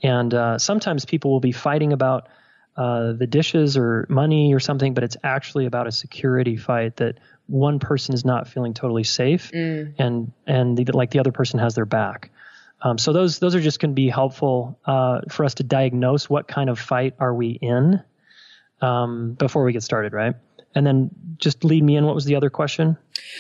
And 0.03 0.33
uh, 0.33 0.59
sometimes 0.59 1.05
people 1.05 1.31
will 1.31 1.41
be 1.41 1.53
fighting 1.53 1.93
about 1.93 2.29
uh, 2.77 3.13
the 3.13 3.27
dishes 3.27 3.77
or 3.77 4.07
money 4.09 4.55
or 4.55 4.61
something, 4.61 4.95
but 4.95 5.05
it's 5.05 5.17
actually 5.23 5.67
about 5.67 5.87
a 5.87 5.93
security 5.93 6.57
fight 6.57 6.97
that 6.97 7.19
one 7.47 7.79
person 7.79 8.15
is 8.15 8.25
not 8.25 8.49
feeling 8.49 8.73
totally 8.73 9.03
safe, 9.03 9.51
mm. 9.51 9.93
and 9.99 10.33
and 10.47 10.79
the, 10.79 10.85
like 10.97 11.11
the 11.11 11.19
other 11.19 11.33
person 11.33 11.59
has 11.59 11.75
their 11.75 11.85
back. 11.85 12.31
Um, 12.83 12.99
so 12.99 13.13
those 13.13 13.39
those 13.39 13.55
are 13.55 13.61
just 13.61 13.79
going 13.81 13.91
to 13.91 13.95
be 13.95 14.09
helpful 14.09 14.79
uh, 14.87 15.21
for 15.29 15.45
us 15.45 15.55
to 15.55 15.63
diagnose 15.63 16.31
what 16.31 16.49
kind 16.49 16.71
of 16.71 16.79
fight 16.79 17.15
are 17.19 17.35
we 17.35 17.51
in 17.51 18.03
um, 18.81 19.35
before 19.35 19.65
we 19.65 19.73
get 19.73 19.83
started, 19.83 20.13
right? 20.13 20.35
And 20.75 20.87
then 20.87 21.11
just 21.37 21.65
lead 21.65 21.83
me 21.83 21.97
in. 21.97 22.07
What 22.07 22.15
was 22.15 22.25
the 22.25 22.37
other 22.37 22.49
question? 22.51 22.97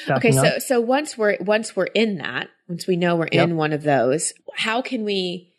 okay, 0.08 0.32
so 0.32 0.44
up? 0.44 0.62
so 0.62 0.80
once 0.80 1.16
we're 1.16 1.36
once 1.40 1.74
we're 1.74 1.84
in 1.84 2.18
that, 2.18 2.48
once 2.68 2.86
we 2.86 2.96
know 2.96 3.16
we're 3.16 3.28
yep. 3.32 3.48
in 3.48 3.56
one 3.56 3.72
of 3.72 3.82
those, 3.82 4.32
how 4.54 4.82
can 4.82 5.04
we 5.04 5.50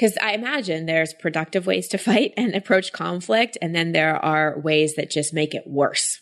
because 0.00 0.16
I 0.22 0.32
imagine 0.32 0.86
there's 0.86 1.12
productive 1.12 1.66
ways 1.66 1.86
to 1.88 1.98
fight 1.98 2.32
and 2.36 2.54
approach 2.54 2.92
conflict, 2.92 3.58
and 3.60 3.74
then 3.74 3.92
there 3.92 4.16
are 4.16 4.58
ways 4.58 4.94
that 4.94 5.10
just 5.10 5.34
make 5.34 5.54
it 5.54 5.66
worse. 5.66 6.20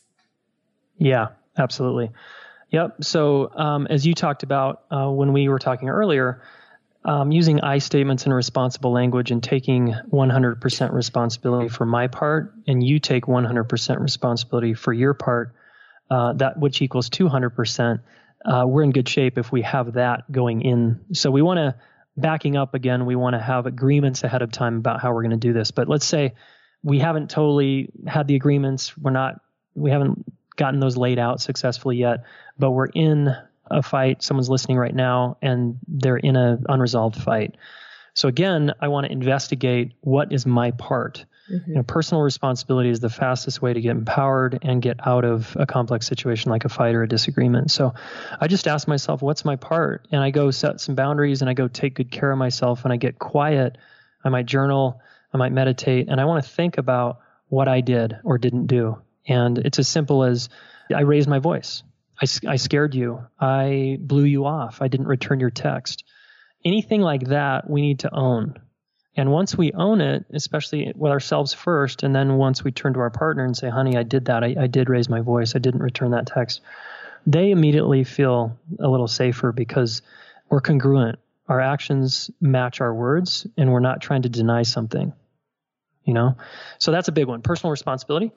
Yeah, 0.99 1.29
absolutely. 1.57 2.11
Yep. 2.71 3.05
So, 3.05 3.51
um, 3.55 3.87
as 3.87 4.05
you 4.05 4.15
talked 4.15 4.43
about 4.43 4.83
uh, 4.91 5.09
when 5.09 5.33
we 5.33 5.49
were 5.49 5.61
talking 5.61 5.89
earlier, 5.89 6.43
um, 7.05 7.33
using 7.33 7.61
I 7.61 7.79
statements 7.79 8.27
in 8.27 8.33
responsible 8.33 8.93
language 8.93 9.31
and 9.31 9.43
taking 9.43 9.95
100% 10.13 10.93
responsibility 10.93 11.69
for 11.69 11.87
my 11.87 12.09
part, 12.09 12.53
and 12.67 12.83
you 12.83 12.99
take 12.99 13.25
100% 13.25 14.01
responsibility 14.01 14.75
for 14.75 14.93
your 14.93 15.15
part, 15.15 15.55
uh, 16.11 16.33
that 16.35 16.59
which 16.59 16.83
equals 16.83 17.09
200%. 17.09 18.01
Uh, 18.45 18.65
we're 18.67 18.83
in 18.83 18.91
good 18.91 19.09
shape 19.09 19.39
if 19.39 19.51
we 19.53 19.63
have 19.63 19.95
that 19.95 20.31
going 20.31 20.63
in. 20.63 21.01
So 21.13 21.31
we 21.31 21.43
want 21.43 21.59
to 21.59 21.77
backing 22.17 22.57
up 22.57 22.75
again, 22.75 23.07
we 23.07 23.15
want 23.17 23.35
to 23.35 23.41
have 23.41 23.67
agreements 23.67 24.25
ahead 24.25 24.43
of 24.43 24.51
time 24.51 24.77
about 24.77 25.01
how 25.01 25.13
we're 25.13 25.23
going 25.23 25.31
to 25.31 25.37
do 25.37 25.53
this. 25.53 25.71
But 25.71 25.89
let's 25.89 26.07
say 26.07 26.35
we 26.83 26.99
haven't 26.99 27.31
totally 27.31 27.91
had 28.07 28.27
the 28.27 28.35
agreements. 28.35 28.97
We're 28.97 29.13
not, 29.13 29.41
we 29.75 29.91
haven't 29.91 30.25
gotten 30.57 30.81
those 30.81 30.97
laid 30.97 31.19
out 31.19 31.41
successfully 31.41 31.97
yet, 31.97 32.25
but 32.59 32.73
we're 32.73 32.87
in 32.87 33.35
a 33.71 33.83
fight. 33.83 34.23
Someone's 34.23 34.49
listening 34.49 34.79
right 34.79 34.95
now 34.95 35.37
and 35.43 35.79
they're 35.87 36.17
in 36.17 36.37
an 36.37 36.65
unresolved 36.69 37.17
fight. 37.17 37.57
So 38.15 38.29
again, 38.29 38.73
I 38.81 38.89
want 38.89 39.07
to 39.07 39.13
investigate 39.13 39.93
what 40.01 40.33
is 40.33 40.45
my 40.45 40.73
part. 40.73 41.25
Mm-hmm. 41.51 41.71
You 41.71 41.77
know, 41.77 41.83
personal 41.85 42.23
responsibility 42.23 42.91
is 42.91 43.01
the 43.01 43.09
fastest 43.09 43.63
way 43.63 43.73
to 43.73 43.81
get 43.81 43.93
empowered 43.93 44.59
and 44.63 44.83
get 44.83 45.07
out 45.07 45.25
of 45.25 45.57
a 45.59 45.67
complex 45.67 46.07
situation 46.07 46.51
like 46.51 46.65
a 46.65 46.69
fight 46.69 46.95
or 46.95 47.05
a 47.05 47.09
disagreement. 47.09 47.71
So 47.71 47.95
I 48.41 48.49
just 48.49 48.67
ask 48.67 48.89
myself, 48.89 49.23
what's 49.23 49.45
my 49.45 49.57
part? 49.57 50.09
And 50.11 50.21
I 50.21 50.31
go 50.31 50.51
set 50.51 50.81
some 50.81 50.95
boundaries 50.95 51.41
and 51.41 51.49
I 51.49 51.55
go 51.55 51.69
take 51.69 51.95
good 51.95 52.11
care 52.11 52.31
of 52.31 52.39
myself 52.39 52.85
and 52.85 52.93
I 52.93 52.97
get 52.97 53.19
quiet. 53.19 53.79
I 54.25 54.31
might 54.31 54.47
journal, 54.47 55.01
I 55.33 55.37
might 55.37 55.53
meditate, 55.53 56.09
and 56.09 56.21
I 56.21 56.25
want 56.25 56.45
to 56.45 56.51
think 56.51 56.77
about 56.77 57.21
what 57.49 57.69
I 57.69 57.81
did 57.81 58.19
or 58.25 58.37
didn't 58.37 58.67
do. 58.67 58.99
And 59.27 59.59
it's 59.59 59.79
as 59.79 59.89
simple 59.89 60.25
as 60.25 60.49
I 60.95 61.03
raised 61.03 61.29
my 61.29 61.39
voice. 61.39 61.83
I, 62.21 62.27
I 62.49 62.57
scared 62.57 62.95
you. 62.95 63.27
I 63.39 63.99
blew 64.01 64.25
you 64.25 64.47
off. 64.47 64.83
I 64.83 64.89
didn't 64.89 65.09
return 65.09 65.41
your 65.41 65.51
text. 65.51 66.05
Anything 66.65 67.01
like 67.01 67.29
that, 67.29 67.69
we 67.71 67.81
need 67.81 68.01
to 68.01 68.15
own 68.15 68.59
and 69.19 69.33
once 69.33 69.59
we 69.59 69.73
own 69.73 70.01
it, 70.01 70.27
especially 70.33 70.93
with 70.95 71.11
ourselves 71.11 71.53
first, 71.53 72.05
and 72.05 72.15
then 72.15 72.37
once 72.37 72.63
we 72.63 72.71
turn 72.71 72.95
to 72.95 73.01
our 73.01 73.11
partner 73.11 73.45
and 73.45 73.57
say, 73.57 73.69
honey, 73.69 73.97
I 73.97 74.05
did 74.05 74.27
that. 74.27 74.45
I, 74.45 74.55
I 74.57 74.67
did 74.69 74.89
raise 74.89 75.09
my 75.09 75.23
voice. 75.23 75.57
I 75.57 75.59
didn't 75.59 75.83
return 75.83 76.13
that 76.13 76.29
text. 76.29 76.61
They 77.27 77.51
immediately 77.51 78.05
feel 78.05 78.57
a 78.79 78.87
little 78.87 79.09
safer 79.09 79.51
because 79.51 80.03
we're 80.49 80.61
congruent. 80.61 81.19
Our 81.49 81.61
actions 81.61 82.31
match 82.41 82.81
our 82.81 82.95
words, 82.95 83.45
and 83.57 83.73
we're 83.73 83.81
not 83.81 84.01
trying 84.01 84.23
to 84.23 84.29
deny 84.29 84.63
something. 84.63 85.13
You 86.05 86.15
know? 86.15 86.37
So 86.79 86.93
that's 86.93 87.09
a 87.09 87.13
big 87.13 87.27
one. 87.27 87.43
Personal 87.43 87.73
responsibility. 87.73 88.31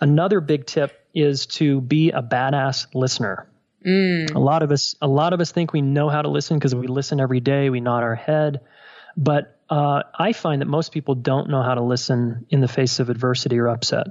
Another 0.00 0.40
big 0.40 0.66
tip 0.66 0.92
is 1.14 1.46
to 1.46 1.80
be 1.80 2.10
a 2.10 2.22
badass 2.22 2.86
listener. 2.94 3.48
Mm. 3.84 4.34
A 4.34 4.38
lot 4.38 4.62
of 4.62 4.72
us, 4.72 4.94
a 5.00 5.08
lot 5.08 5.32
of 5.32 5.40
us 5.40 5.52
think 5.52 5.72
we 5.72 5.82
know 5.82 6.08
how 6.08 6.22
to 6.22 6.28
listen 6.28 6.58
because 6.58 6.74
we 6.74 6.86
listen 6.86 7.20
every 7.20 7.40
day. 7.40 7.70
We 7.70 7.80
nod 7.80 8.02
our 8.02 8.14
head, 8.14 8.60
but 9.16 9.58
uh, 9.70 10.02
I 10.18 10.32
find 10.32 10.62
that 10.62 10.66
most 10.66 10.92
people 10.92 11.14
don't 11.14 11.50
know 11.50 11.62
how 11.62 11.74
to 11.74 11.82
listen 11.82 12.46
in 12.50 12.60
the 12.60 12.68
face 12.68 13.00
of 13.00 13.10
adversity 13.10 13.58
or 13.58 13.68
upset. 13.68 14.06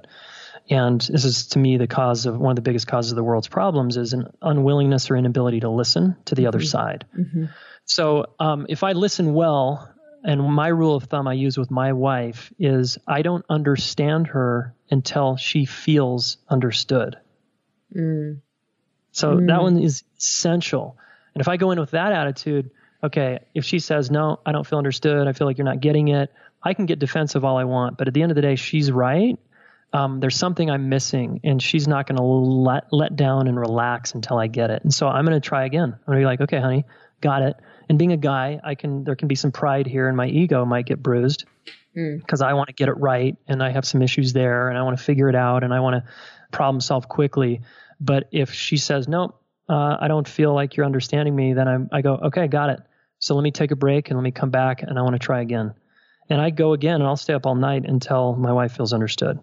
And 0.69 0.99
this 0.99 1.23
is 1.23 1.47
to 1.47 1.59
me 1.59 1.77
the 1.77 1.87
cause 1.87 2.25
of 2.25 2.37
one 2.37 2.51
of 2.51 2.55
the 2.57 2.61
biggest 2.61 2.87
causes 2.87 3.11
of 3.11 3.15
the 3.15 3.23
world's 3.23 3.47
problems 3.47 3.97
is 3.97 4.13
an 4.13 4.27
unwillingness 4.41 5.09
or 5.09 5.15
inability 5.15 5.61
to 5.61 5.69
listen 5.69 6.17
to 6.25 6.35
the 6.35 6.43
mm-hmm. 6.43 6.47
other 6.47 6.61
side. 6.61 7.05
Mm-hmm. 7.17 7.45
So 7.85 8.25
um, 8.39 8.65
if 8.67 8.83
I 8.83 8.91
listen 8.91 9.33
well, 9.33 9.93
and 10.23 10.43
my 10.43 10.67
rule 10.67 10.95
of 10.95 11.05
thumb 11.05 11.27
I 11.27 11.33
use 11.33 11.57
with 11.57 11.71
my 11.71 11.93
wife 11.93 12.51
is 12.59 12.97
I 13.07 13.21
don't 13.21 13.45
understand 13.49 14.27
her 14.27 14.75
until 14.89 15.37
she 15.37 15.65
feels 15.65 16.37
understood. 16.49 17.17
Mm. 17.95 18.41
So 19.11 19.35
mm. 19.35 19.47
that 19.47 19.61
one 19.61 19.79
is 19.79 20.03
essential. 20.17 20.97
And 21.33 21.41
if 21.41 21.47
I 21.47 21.57
go 21.57 21.71
in 21.71 21.79
with 21.79 21.91
that 21.91 22.11
attitude, 22.13 22.71
okay, 23.03 23.39
if 23.53 23.65
she 23.65 23.79
says, 23.79 24.09
no, 24.09 24.39
I 24.45 24.51
don't 24.51 24.65
feel 24.65 24.77
understood, 24.77 25.27
I 25.27 25.33
feel 25.33 25.47
like 25.47 25.57
you're 25.57 25.65
not 25.65 25.81
getting 25.81 26.07
it, 26.07 26.31
I 26.63 26.73
can 26.73 26.85
get 26.85 26.99
defensive 26.99 27.45
all 27.45 27.57
I 27.57 27.63
want. 27.63 27.97
But 27.97 28.07
at 28.07 28.13
the 28.13 28.21
end 28.21 28.31
of 28.31 28.35
the 28.35 28.41
day, 28.41 28.55
she's 28.55 28.91
right. 28.91 29.37
Um, 29.93 30.19
there's 30.19 30.35
something 30.35 30.69
I'm 30.69 30.89
missing, 30.89 31.39
and 31.43 31.61
she's 31.61 31.87
not 31.87 32.07
going 32.07 32.17
to 32.17 32.23
let 32.23 32.91
let 32.91 33.15
down 33.15 33.47
and 33.47 33.57
relax 33.57 34.13
until 34.15 34.37
I 34.37 34.47
get 34.47 34.69
it. 34.69 34.83
And 34.83 34.93
so 34.93 35.07
I'm 35.07 35.25
going 35.25 35.39
to 35.39 35.47
try 35.47 35.65
again. 35.65 35.93
I'm 35.93 36.05
going 36.05 36.17
to 36.17 36.21
be 36.21 36.25
like, 36.25 36.41
okay, 36.41 36.59
honey, 36.59 36.85
got 37.21 37.41
it. 37.41 37.55
And 37.87 37.97
being 37.97 38.11
a 38.11 38.17
guy, 38.17 38.59
I 38.61 38.75
can 38.75 39.05
there 39.05 39.15
can 39.15 39.29
be 39.29 39.35
some 39.35 39.53
pride 39.53 39.87
here, 39.87 40.09
and 40.09 40.17
my 40.17 40.27
ego 40.27 40.65
might 40.65 40.85
get 40.85 41.01
bruised 41.01 41.45
because 41.97 42.41
mm. 42.41 42.45
I 42.45 42.53
want 42.53 42.67
to 42.67 42.73
get 42.73 42.89
it 42.89 42.97
right, 42.97 43.35
and 43.47 43.63
I 43.63 43.71
have 43.71 43.85
some 43.85 44.01
issues 44.01 44.33
there, 44.33 44.69
and 44.69 44.77
I 44.77 44.83
want 44.83 44.97
to 44.97 45.03
figure 45.03 45.29
it 45.29 45.35
out, 45.35 45.63
and 45.63 45.73
I 45.73 45.79
want 45.79 46.03
to 46.03 46.11
problem 46.51 46.79
solve 46.79 47.09
quickly. 47.09 47.61
But 47.99 48.27
if 48.31 48.53
she 48.53 48.77
says, 48.77 49.07
no, 49.07 49.35
uh, 49.69 49.97
I 49.99 50.07
don't 50.07 50.27
feel 50.27 50.53
like 50.53 50.75
you're 50.75 50.85
understanding 50.85 51.35
me, 51.35 51.53
then 51.53 51.67
I'm, 51.67 51.89
I 51.91 52.01
go, 52.01 52.13
okay, 52.15 52.47
got 52.47 52.69
it. 52.69 52.79
So 53.19 53.35
let 53.35 53.41
me 53.41 53.51
take 53.51 53.71
a 53.71 53.75
break 53.75 54.09
and 54.09 54.17
let 54.17 54.23
me 54.23 54.31
come 54.31 54.51
back 54.51 54.83
and 54.83 54.97
I 54.97 55.01
want 55.01 55.15
to 55.15 55.19
try 55.19 55.41
again. 55.41 55.73
And 56.29 56.39
I 56.39 56.51
go 56.51 56.73
again 56.73 56.95
and 56.95 57.03
I'll 57.03 57.17
stay 57.17 57.33
up 57.33 57.45
all 57.45 57.55
night 57.55 57.85
until 57.85 58.35
my 58.35 58.53
wife 58.53 58.73
feels 58.73 58.93
understood. 58.93 59.39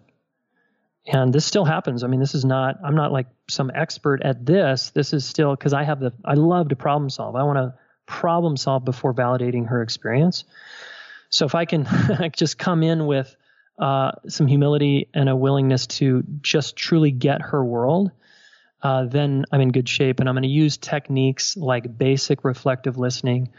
And 1.07 1.33
this 1.33 1.45
still 1.45 1.65
happens. 1.65 2.03
I 2.03 2.07
mean, 2.07 2.21
this 2.21 2.35
is 2.35 2.45
not, 2.45 2.77
I'm 2.83 2.95
not 2.95 3.13
like 3.13 3.27
some 3.49 3.71
expert 3.75 4.23
at 4.23 4.47
this. 4.47 4.91
This 4.91 5.13
is 5.13 5.27
still 5.27 5.55
because 5.55 5.73
I 5.73 5.83
have 5.83 6.01
the, 6.01 6.13
I 6.25 6.35
love 6.35 6.69
to 6.69 6.77
problem 6.77 7.11
solve. 7.11 7.37
I 7.37 7.43
want 7.43 7.59
to 7.59 7.75
problem 8.07 8.57
solve 8.57 8.85
before 8.85 9.13
validating 9.13 9.69
her 9.69 9.83
experience. 9.83 10.45
So 11.35 11.47
if 11.47 11.57
I 11.57 11.65
can 11.65 11.89
just 12.33 12.59
come 12.59 12.85
in 12.85 13.07
with 13.07 13.35
uh, 13.77 14.13
some 14.29 14.47
humility 14.47 15.09
and 15.13 15.29
a 15.29 15.35
willingness 15.35 15.89
to 15.89 16.23
just 16.41 16.77
truly 16.77 17.11
get 17.11 17.43
her 17.43 17.63
world, 17.65 18.13
uh, 18.81 19.07
then 19.07 19.45
I'm 19.51 19.61
in 19.61 19.73
good 19.73 19.89
shape. 19.89 20.21
And 20.21 20.29
I'm 20.29 20.37
going 20.37 20.45
to 20.45 20.49
use 20.49 20.77
techniques 20.77 21.57
like 21.57 21.99
basic 21.99 22.45
reflective 22.45 22.99
listening, 22.99 23.51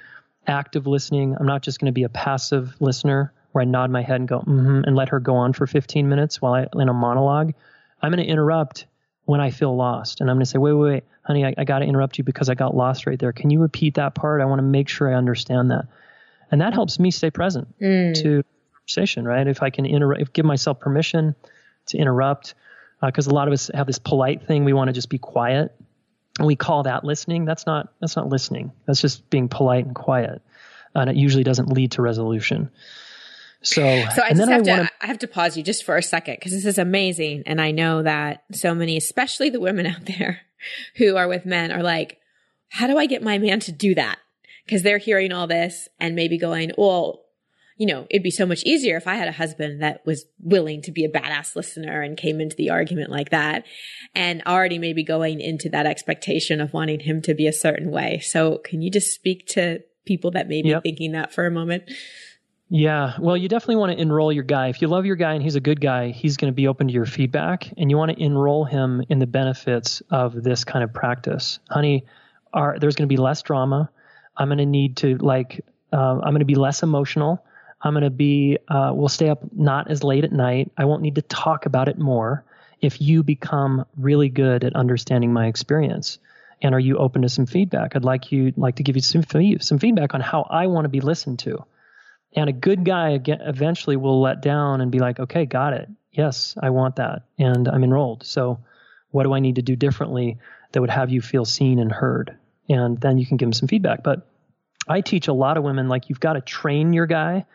active 0.47 0.87
listening. 0.87 1.35
I'm 1.37 1.47
not 1.47 1.63
just 1.63 1.81
going 1.81 1.87
to 1.87 1.91
be 1.91 2.03
a 2.03 2.09
passive 2.09 2.73
listener 2.79 3.33
where 3.51 3.63
I 3.63 3.65
nod 3.65 3.91
my 3.91 4.03
head 4.03 4.21
and 4.21 4.27
go, 4.27 4.39
mm-hmm, 4.39 4.83
and 4.85 4.95
let 4.95 5.09
her 5.09 5.19
go 5.19 5.35
on 5.35 5.51
for 5.51 5.67
15 5.67 6.07
minutes 6.07 6.41
while 6.41 6.53
I 6.53 6.67
in 6.81 6.87
a 6.87 6.93
monologue. 6.93 7.55
I'm 8.01 8.09
going 8.09 8.25
to 8.25 8.31
interrupt 8.31 8.85
when 9.25 9.41
I 9.41 9.49
feel 9.49 9.75
lost. 9.75 10.21
And 10.21 10.29
I'm 10.29 10.37
going 10.37 10.45
to 10.45 10.49
say, 10.49 10.59
wait, 10.59 10.73
wait, 10.73 10.91
wait, 10.91 11.03
honey, 11.23 11.43
I, 11.43 11.53
I 11.57 11.65
got 11.65 11.79
to 11.79 11.85
interrupt 11.85 12.17
you 12.17 12.23
because 12.23 12.47
I 12.47 12.55
got 12.55 12.73
lost 12.73 13.05
right 13.05 13.19
there. 13.19 13.33
Can 13.33 13.49
you 13.49 13.59
repeat 13.59 13.95
that 13.95 14.15
part? 14.15 14.39
I 14.39 14.45
want 14.45 14.59
to 14.59 14.63
make 14.63 14.87
sure 14.87 15.11
I 15.11 15.17
understand 15.17 15.71
that. 15.71 15.87
And 16.51 16.61
that 16.61 16.73
helps 16.73 16.99
me 16.99 17.11
stay 17.11 17.31
present 17.31 17.67
mm. 17.79 18.13
to 18.21 18.43
conversation, 18.73 19.25
right? 19.25 19.47
If 19.47 19.63
I 19.63 19.69
can 19.69 19.85
interrupt, 19.85 20.33
give 20.33 20.45
myself 20.45 20.79
permission 20.79 21.35
to 21.87 21.97
interrupt, 21.97 22.53
because 23.01 23.27
uh, 23.27 23.31
a 23.31 23.33
lot 23.33 23.47
of 23.47 23.53
us 23.53 23.69
have 23.73 23.87
this 23.87 23.99
polite 23.99 24.47
thing. 24.47 24.65
We 24.65 24.73
want 24.73 24.89
to 24.89 24.93
just 24.93 25.09
be 25.09 25.17
quiet. 25.17 25.73
And 26.37 26.47
we 26.47 26.55
call 26.55 26.83
that 26.83 27.03
listening. 27.03 27.45
That's 27.45 27.65
not, 27.65 27.93
that's 28.01 28.15
not 28.15 28.27
listening. 28.27 28.71
That's 28.85 29.01
just 29.01 29.29
being 29.29 29.47
polite 29.47 29.85
and 29.85 29.95
quiet. 29.95 30.41
And 30.93 31.09
it 31.09 31.15
usually 31.15 31.43
doesn't 31.43 31.71
lead 31.71 31.91
to 31.93 32.01
resolution. 32.01 32.71
So, 33.61 33.81
so 34.13 34.21
I 34.21 34.33
just 34.33 34.49
have 34.49 34.61
I 34.61 34.63
to, 34.63 34.69
wanna... 34.69 34.89
I 35.01 35.07
have 35.07 35.19
to 35.19 35.27
pause 35.27 35.57
you 35.57 35.63
just 35.63 35.83
for 35.83 35.97
a 35.97 36.03
second 36.03 36.35
because 36.35 36.51
this 36.51 36.65
is 36.65 36.77
amazing. 36.77 37.43
And 37.45 37.59
I 37.59 37.71
know 37.71 38.03
that 38.03 38.43
so 38.51 38.75
many, 38.75 38.95
especially 38.97 39.49
the 39.49 39.59
women 39.59 39.85
out 39.87 40.05
there 40.05 40.41
who 40.97 41.15
are 41.15 41.27
with 41.27 41.45
men 41.45 41.71
are 41.71 41.83
like, 41.83 42.19
how 42.69 42.87
do 42.87 42.97
I 42.97 43.05
get 43.05 43.23
my 43.23 43.37
man 43.37 43.59
to 43.61 43.71
do 43.71 43.95
that? 43.95 44.19
Because 44.65 44.83
they're 44.83 44.97
hearing 44.97 45.31
all 45.31 45.47
this 45.47 45.87
and 45.99 46.15
maybe 46.15 46.37
going, 46.37 46.71
well, 46.77 47.21
you 47.77 47.85
know, 47.87 48.07
it'd 48.09 48.23
be 48.23 48.31
so 48.31 48.45
much 48.45 48.63
easier 48.63 48.95
if 48.95 49.07
I 49.07 49.15
had 49.15 49.27
a 49.27 49.33
husband 49.33 49.81
that 49.81 50.05
was 50.05 50.25
willing 50.39 50.81
to 50.83 50.91
be 50.91 51.03
a 51.03 51.09
badass 51.09 51.55
listener 51.55 52.01
and 52.01 52.17
came 52.17 52.39
into 52.39 52.55
the 52.55 52.69
argument 52.69 53.11
like 53.11 53.31
that 53.31 53.65
and 54.15 54.41
already 54.45 54.79
maybe 54.79 55.03
going 55.03 55.41
into 55.41 55.69
that 55.69 55.85
expectation 55.85 56.61
of 56.61 56.73
wanting 56.73 57.01
him 57.01 57.21
to 57.23 57.33
be 57.33 57.47
a 57.47 57.53
certain 57.53 57.91
way. 57.91 58.19
So 58.19 58.59
can 58.59 58.81
you 58.81 58.89
just 58.89 59.13
speak 59.13 59.45
to 59.47 59.79
people 60.05 60.31
that 60.31 60.47
may 60.47 60.61
be 60.61 60.69
yep. 60.69 60.83
thinking 60.83 61.11
that 61.11 61.33
for 61.33 61.45
a 61.45 61.51
moment? 61.51 61.83
Yeah, 62.69 63.13
well, 63.19 63.37
you 63.37 63.47
definitely 63.47 63.75
want 63.75 63.91
to 63.91 64.01
enroll 64.01 64.31
your 64.31 64.43
guy. 64.43 64.69
If 64.69 64.81
you 64.81 64.87
love 64.87 65.05
your 65.05 65.17
guy 65.17 65.33
and 65.33 65.43
he's 65.43 65.55
a 65.55 65.59
good 65.59 65.79
guy, 65.79 66.09
he's 66.09 66.37
going 66.37 66.51
to 66.51 66.55
be 66.55 66.67
open 66.67 66.87
to 66.87 66.93
your 66.93 67.05
feedback, 67.05 67.71
and 67.77 67.91
you 67.91 67.97
want 67.97 68.11
to 68.11 68.23
enroll 68.23 68.65
him 68.65 69.03
in 69.07 69.19
the 69.19 69.27
benefits 69.27 70.01
of 70.09 70.43
this 70.43 70.63
kind 70.63 70.83
of 70.83 70.91
practice. 70.91 71.59
Honey, 71.69 72.05
are, 72.53 72.79
there's 72.79 72.95
going 72.95 73.07
to 73.07 73.13
be 73.13 73.21
less 73.21 73.43
drama. 73.43 73.91
I'm 74.37 74.47
going 74.47 74.59
to 74.59 74.65
need 74.65 74.97
to 74.97 75.17
like, 75.17 75.65
uh, 75.93 76.19
I'm 76.21 76.31
going 76.31 76.39
to 76.39 76.45
be 76.45 76.55
less 76.55 76.83
emotional. 76.83 77.43
I'm 77.81 77.93
going 77.93 78.03
to 78.03 78.09
be, 78.09 78.57
uh, 78.67 78.91
we'll 78.93 79.09
stay 79.09 79.29
up 79.29 79.39
not 79.53 79.89
as 79.91 80.03
late 80.03 80.23
at 80.23 80.31
night. 80.31 80.71
I 80.77 80.85
won't 80.85 81.01
need 81.01 81.15
to 81.15 81.21
talk 81.21 81.65
about 81.65 81.87
it 81.87 81.97
more 81.97 82.43
if 82.81 83.01
you 83.01 83.23
become 83.23 83.85
really 83.97 84.29
good 84.29 84.63
at 84.63 84.75
understanding 84.75 85.31
my 85.31 85.47
experience. 85.47 86.19
And 86.61 86.73
are 86.73 86.79
you 86.79 86.97
open 86.97 87.21
to 87.21 87.29
some 87.29 87.45
feedback? 87.45 87.95
I'd 87.95 88.03
like 88.03 88.31
you 88.31 88.53
like 88.55 88.77
to 88.77 88.83
give 88.83 88.95
you 88.95 89.01
some 89.01 89.23
some 89.59 89.79
feedback 89.79 90.13
on 90.13 90.21
how 90.21 90.47
I 90.49 90.67
want 90.67 90.85
to 90.85 90.89
be 90.89 91.01
listened 91.01 91.39
to. 91.39 91.65
And 92.35 92.49
a 92.49 92.53
good 92.53 92.83
guy 92.83 93.19
eventually 93.25 93.95
will 93.95 94.21
let 94.21 94.41
down 94.41 94.81
and 94.81 94.91
be 94.91 94.99
like, 94.99 95.19
okay, 95.19 95.45
got 95.45 95.73
it. 95.73 95.89
Yes, 96.11 96.57
I 96.61 96.69
want 96.69 96.97
that. 96.97 97.23
And 97.37 97.67
I'm 97.67 97.83
enrolled. 97.83 98.25
So 98.25 98.59
what 99.11 99.23
do 99.23 99.33
I 99.33 99.39
need 99.39 99.55
to 99.55 99.61
do 99.61 99.75
differently 99.75 100.37
that 100.71 100.81
would 100.81 100.89
have 100.89 101.09
you 101.09 101.21
feel 101.21 101.45
seen 101.45 101.79
and 101.79 101.91
heard? 101.91 102.37
And 102.67 102.99
then 102.99 103.17
you 103.17 103.25
can 103.25 103.37
give 103.37 103.47
them 103.47 103.53
some 103.53 103.67
feedback. 103.67 104.03
But 104.03 104.27
I 104.87 105.01
teach 105.01 105.27
a 105.27 105.33
lot 105.33 105.57
of 105.57 105.63
women 105.63 105.87
like 105.87 106.09
you've 106.09 106.19
got 106.19 106.33
to 106.33 106.41
train 106.41 106.93
your 106.93 107.05
guy 107.05 107.45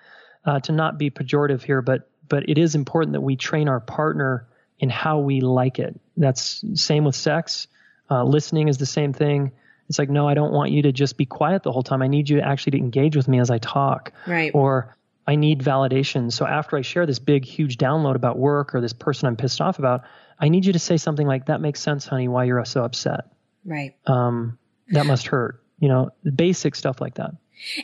uh, 0.45 0.61
to 0.61 0.73
not 0.73 0.99
be 0.99 1.11
pejorative 1.11 1.63
here, 1.63 1.83
but 1.83 2.09
but 2.29 2.49
it 2.49 2.59
is 2.59 2.75
important 2.75 3.15
that 3.15 3.21
we 3.21 3.37
train 3.37 3.69
our 3.69 3.81
partner 3.81 4.47
in 4.79 4.89
how 4.89 5.19
we 5.19 5.41
like 5.41 5.79
it. 5.79 5.99
That's 6.17 6.65
same 6.75 7.05
with 7.05 7.17
sex. 7.17 7.67
Uh, 8.09 8.25
listening 8.25 8.69
is 8.69 8.79
the 8.79 8.87
same 8.87 9.13
thing. 9.13 9.53
It's 9.89 9.99
like, 9.99 10.09
no, 10.09 10.29
I 10.29 10.35
don't 10.35 10.53
want 10.53 10.71
you 10.71 10.83
to 10.83 10.93
just 10.93 11.17
be 11.17 11.27
quiet 11.27 11.65
the 11.65 11.73
whole 11.73 11.83
time. 11.83 12.03
I 12.03 12.07
need 12.07 12.29
you 12.29 12.41
actually 12.41 12.73
to 12.73 12.79
engage 12.79 13.17
with 13.17 13.27
me 13.27 13.41
as 13.41 13.51
I 13.51 13.59
talk. 13.59 14.13
Right. 14.29 14.53
Or 14.55 14.97
I 15.27 15.35
need 15.35 15.61
validation. 15.61 16.33
So 16.33 16.47
after 16.47 16.77
I 16.77 16.83
share 16.83 17.07
this 17.07 17.19
big, 17.19 17.45
huge 17.45 17.77
download 17.77 18.15
about 18.15 18.39
work 18.39 18.75
or 18.75 18.81
this 18.81 18.93
person 18.93 19.27
I'm 19.27 19.37
pissed 19.37 19.61
off 19.61 19.81
about, 19.81 20.03
I 20.39 20.49
need 20.49 20.65
you 20.65 20.73
to 20.73 20.79
say 20.79 20.97
something 20.97 21.27
like, 21.27 21.47
that 21.47 21.61
makes 21.61 21.81
sense, 21.81 22.07
honey, 22.07 22.29
why 22.29 22.45
you're 22.45 22.65
so 22.65 22.85
upset. 22.85 23.25
Right. 23.65 23.97
Um, 24.07 24.59
that 24.91 25.07
must 25.07 25.27
hurt. 25.27 25.63
You 25.79 25.89
know, 25.89 26.11
basic 26.35 26.75
stuff 26.75 27.01
like 27.01 27.15
that. 27.15 27.31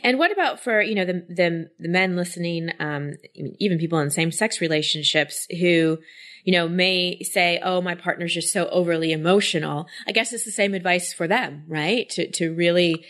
And 0.03 0.17
what 0.17 0.31
about 0.31 0.59
for 0.59 0.81
you 0.81 0.95
know 0.95 1.05
the 1.05 1.25
the, 1.27 1.69
the 1.79 1.89
men 1.89 2.15
listening, 2.15 2.71
um, 2.79 3.13
even 3.59 3.77
people 3.77 3.99
in 3.99 4.09
same 4.09 4.31
sex 4.31 4.61
relationships 4.61 5.47
who 5.59 5.99
you 6.47 6.53
know, 6.53 6.69
may 6.69 7.21
say, 7.23 7.59
Oh, 7.61 7.81
my 7.81 7.93
partner's 7.93 8.33
just 8.33 8.53
so 8.53 8.69
overly 8.69 9.11
emotional. 9.11 9.85
I 10.07 10.13
guess 10.13 10.31
it's 10.31 10.45
the 10.45 10.51
same 10.51 10.73
advice 10.73 11.11
for 11.11 11.27
them, 11.27 11.65
right? 11.67 12.07
To, 12.11 12.31
to 12.31 12.55
really 12.55 13.05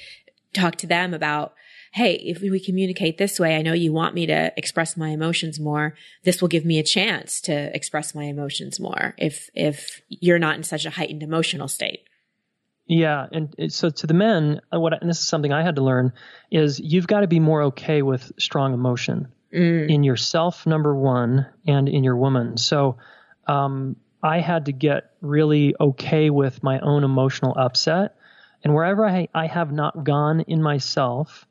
talk 0.54 0.76
to 0.78 0.88
them 0.88 1.14
about, 1.14 1.54
Hey, 1.94 2.16
if 2.16 2.42
we 2.42 2.60
communicate 2.60 3.20
this 3.20 3.40
way, 3.40 3.56
I 3.56 3.62
know 3.62 3.74
you 3.74 3.94
want 3.94 4.16
me 4.16 4.26
to 4.26 4.52
express 4.58 4.98
my 4.98 5.10
emotions 5.10 5.60
more. 5.60 5.94
This 6.24 6.42
will 6.42 6.48
give 6.48 6.66
me 6.66 6.80
a 6.80 6.84
chance 6.84 7.40
to 7.42 7.76
express 7.76 8.16
my 8.16 8.24
emotions 8.24 8.80
more 8.80 9.14
if, 9.20 9.52
if 9.54 10.02
you're 10.10 10.40
not 10.40 10.56
in 10.56 10.64
such 10.64 10.86
a 10.86 10.92
heightened 10.92 11.22
emotional 11.22 11.68
state. 11.68 12.07
Yeah, 12.88 13.28
and 13.32 13.54
so 13.72 13.90
to 13.90 14.08
the 14.08 14.14
men, 14.14 14.62
uh, 14.74 14.80
what 14.80 15.00
and 15.02 15.10
this 15.10 15.20
is 15.20 15.28
something 15.28 15.52
I 15.52 15.62
had 15.62 15.76
to 15.76 15.84
learn 15.84 16.14
is 16.50 16.80
you've 16.80 17.08
got 17.08 17.20
to 17.20 17.28
be 17.28 17.40
more 17.40 17.64
okay 17.64 18.02
with 18.02 18.32
strong 18.40 18.74
emotion 18.74 19.28
mm. 19.54 19.90
in 19.90 20.04
yourself, 20.04 20.66
number 20.66 20.96
one, 20.96 21.48
and 21.66 21.90
in 21.90 22.06
your 22.06 22.16
woman. 22.16 22.56
So 22.56 22.98
um, 23.46 23.98
I 24.24 24.40
had 24.40 24.66
to 24.66 24.72
get 24.72 25.12
really 25.22 25.76
okay 25.80 26.30
with 26.30 26.64
my 26.64 26.80
own 26.80 27.04
emotional 27.04 27.54
upset. 27.58 28.16
And 28.64 28.74
wherever 28.74 29.06
I, 29.06 29.28
I 29.34 29.48
have 29.48 29.72
not 29.72 30.04
gone 30.04 30.42
in 30.42 30.62
myself, 30.62 31.46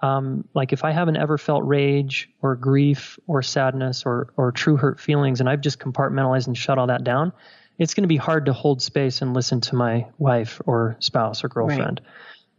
um, 0.00 0.48
like 0.54 0.72
if 0.72 0.84
I 0.84 0.90
haven't 0.90 1.16
ever 1.16 1.38
felt 1.38 1.64
rage 1.66 2.30
or 2.42 2.56
grief 2.56 3.18
or 3.26 3.42
sadness 3.42 4.04
or, 4.04 4.32
or 4.36 4.50
true 4.50 4.76
hurt 4.76 4.98
feelings, 4.98 5.40
and 5.40 5.48
I've 5.48 5.60
just 5.60 5.78
compartmentalized 5.78 6.46
and 6.46 6.56
shut 6.56 6.78
all 6.78 6.88
that 6.88 7.04
down, 7.04 7.32
it's 7.80 7.94
going 7.94 8.02
to 8.02 8.08
be 8.08 8.18
hard 8.18 8.44
to 8.44 8.52
hold 8.52 8.82
space 8.82 9.22
and 9.22 9.32
listen 9.32 9.62
to 9.62 9.74
my 9.74 10.06
wife 10.18 10.60
or 10.66 10.96
spouse 11.00 11.42
or 11.42 11.48
girlfriend. 11.48 12.02
Right. 12.04 12.10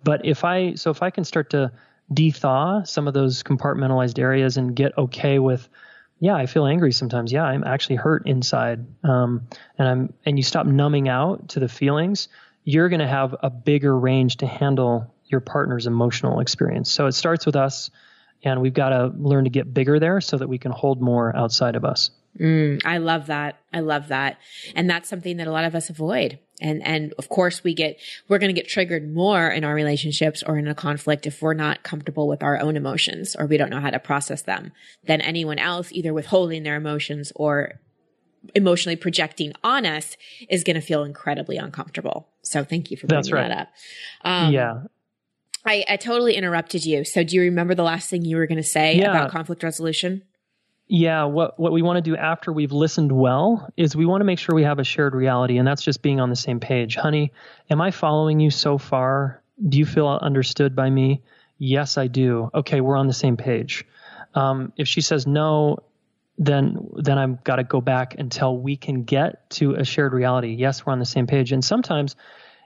But 0.03 0.25
if 0.25 0.43
I, 0.43 0.73
so 0.73 0.89
if 0.89 1.03
I 1.03 1.11
can 1.11 1.23
start 1.23 1.51
to 1.51 1.71
dethaw 2.11 2.85
some 2.87 3.07
of 3.07 3.13
those 3.13 3.43
compartmentalized 3.43 4.17
areas 4.17 4.57
and 4.57 4.75
get 4.75 4.97
okay 4.97 5.37
with, 5.37 5.69
yeah, 6.19 6.35
I 6.35 6.47
feel 6.47 6.65
angry 6.65 6.91
sometimes. 6.91 7.31
Yeah, 7.31 7.43
I'm 7.43 7.63
actually 7.63 7.97
hurt 7.97 8.27
inside. 8.27 8.83
Um, 9.03 9.47
and 9.77 9.87
I'm, 9.87 10.13
and 10.25 10.39
you 10.39 10.43
stop 10.43 10.65
numbing 10.65 11.07
out 11.07 11.49
to 11.49 11.59
the 11.59 11.69
feelings, 11.69 12.27
you're 12.63 12.89
going 12.89 12.99
to 12.99 13.07
have 13.07 13.35
a 13.43 13.51
bigger 13.51 13.97
range 13.97 14.37
to 14.37 14.47
handle 14.47 15.13
your 15.27 15.39
partner's 15.39 15.85
emotional 15.85 16.39
experience. 16.39 16.91
So 16.91 17.05
it 17.05 17.11
starts 17.11 17.45
with 17.45 17.55
us, 17.55 17.91
and 18.43 18.61
we've 18.61 18.73
got 18.73 18.89
to 18.89 19.11
learn 19.17 19.43
to 19.45 19.49
get 19.49 19.73
bigger 19.73 19.99
there 19.99 20.21
so 20.21 20.37
that 20.37 20.47
we 20.47 20.57
can 20.57 20.71
hold 20.71 21.01
more 21.01 21.35
outside 21.35 21.75
of 21.75 21.85
us. 21.85 22.11
Mm, 22.39 22.81
I 22.85 22.97
love 22.97 23.27
that. 23.27 23.59
I 23.73 23.81
love 23.81 24.07
that. 24.07 24.37
And 24.75 24.89
that's 24.89 25.09
something 25.09 25.37
that 25.37 25.47
a 25.47 25.51
lot 25.51 25.65
of 25.65 25.75
us 25.75 25.89
avoid. 25.89 26.39
And, 26.61 26.85
and 26.85 27.13
of 27.17 27.27
course 27.27 27.63
we 27.63 27.73
get, 27.73 27.97
we're 28.29 28.37
going 28.37 28.53
to 28.53 28.59
get 28.59 28.69
triggered 28.69 29.13
more 29.13 29.49
in 29.49 29.63
our 29.63 29.73
relationships 29.73 30.43
or 30.43 30.57
in 30.57 30.67
a 30.67 30.75
conflict 30.75 31.27
if 31.27 31.41
we're 31.41 31.53
not 31.53 31.83
comfortable 31.83 32.27
with 32.27 32.43
our 32.43 32.59
own 32.59 32.77
emotions 32.77 33.35
or 33.37 33.47
we 33.47 33.57
don't 33.57 33.69
know 33.69 33.81
how 33.81 33.89
to 33.89 33.99
process 33.99 34.43
them 34.43 34.71
than 35.03 35.21
anyone 35.21 35.59
else, 35.59 35.91
either 35.91 36.13
withholding 36.13 36.63
their 36.63 36.75
emotions 36.75 37.33
or 37.35 37.81
emotionally 38.55 38.95
projecting 38.95 39.53
on 39.63 39.85
us 39.85 40.15
is 40.49 40.63
going 40.63 40.75
to 40.75 40.81
feel 40.81 41.03
incredibly 41.03 41.57
uncomfortable. 41.57 42.29
So 42.43 42.63
thank 42.63 42.91
you 42.91 42.97
for 42.97 43.07
bringing 43.07 43.33
right. 43.33 43.49
that 43.49 43.57
up. 43.57 43.67
Um, 44.23 44.53
yeah. 44.53 44.83
I, 45.65 45.85
I, 45.87 45.97
totally 45.97 46.35
interrupted 46.35 46.85
you. 46.85 47.05
So 47.05 47.23
do 47.23 47.35
you 47.35 47.43
remember 47.43 47.75
the 47.75 47.83
last 47.83 48.09
thing 48.09 48.25
you 48.25 48.37
were 48.37 48.47
going 48.47 48.57
to 48.57 48.63
say 48.63 48.95
yeah. 48.95 49.11
about 49.11 49.31
conflict 49.31 49.61
resolution? 49.63 50.23
yeah, 50.93 51.23
what 51.23 51.57
what 51.57 51.71
we 51.71 51.81
want 51.81 51.95
to 51.95 52.01
do 52.01 52.17
after 52.17 52.51
we've 52.51 52.73
listened 52.73 53.13
well 53.13 53.69
is 53.77 53.95
we 53.95 54.05
want 54.05 54.19
to 54.19 54.25
make 54.25 54.39
sure 54.39 54.53
we 54.53 54.63
have 54.63 54.77
a 54.77 54.83
shared 54.83 55.15
reality, 55.15 55.57
and 55.57 55.65
that's 55.65 55.83
just 55.83 56.01
being 56.01 56.19
on 56.19 56.29
the 56.29 56.35
same 56.35 56.59
page. 56.59 56.97
Honey, 56.97 57.31
am 57.69 57.79
I 57.79 57.91
following 57.91 58.41
you 58.41 58.51
so 58.51 58.77
far? 58.77 59.41
Do 59.69 59.77
you 59.77 59.85
feel 59.85 60.09
understood 60.09 60.75
by 60.75 60.89
me? 60.89 61.23
Yes, 61.57 61.97
I 61.97 62.07
do. 62.07 62.49
Okay, 62.53 62.81
we're 62.81 62.97
on 62.97 63.07
the 63.07 63.13
same 63.13 63.37
page. 63.37 63.85
Um, 64.35 64.73
if 64.75 64.89
she 64.89 64.99
says 64.99 65.25
no, 65.25 65.77
then 66.37 66.89
then 66.97 67.17
I've 67.17 67.41
got 67.41 67.55
to 67.55 67.63
go 67.63 67.79
back 67.79 68.19
until 68.19 68.57
we 68.57 68.75
can 68.75 69.03
get 69.03 69.49
to 69.51 69.75
a 69.75 69.85
shared 69.85 70.11
reality. 70.11 70.55
Yes, 70.55 70.85
we're 70.85 70.91
on 70.91 70.99
the 70.99 71.05
same 71.05 71.25
page, 71.25 71.53
and 71.53 71.63
sometimes 71.63 72.17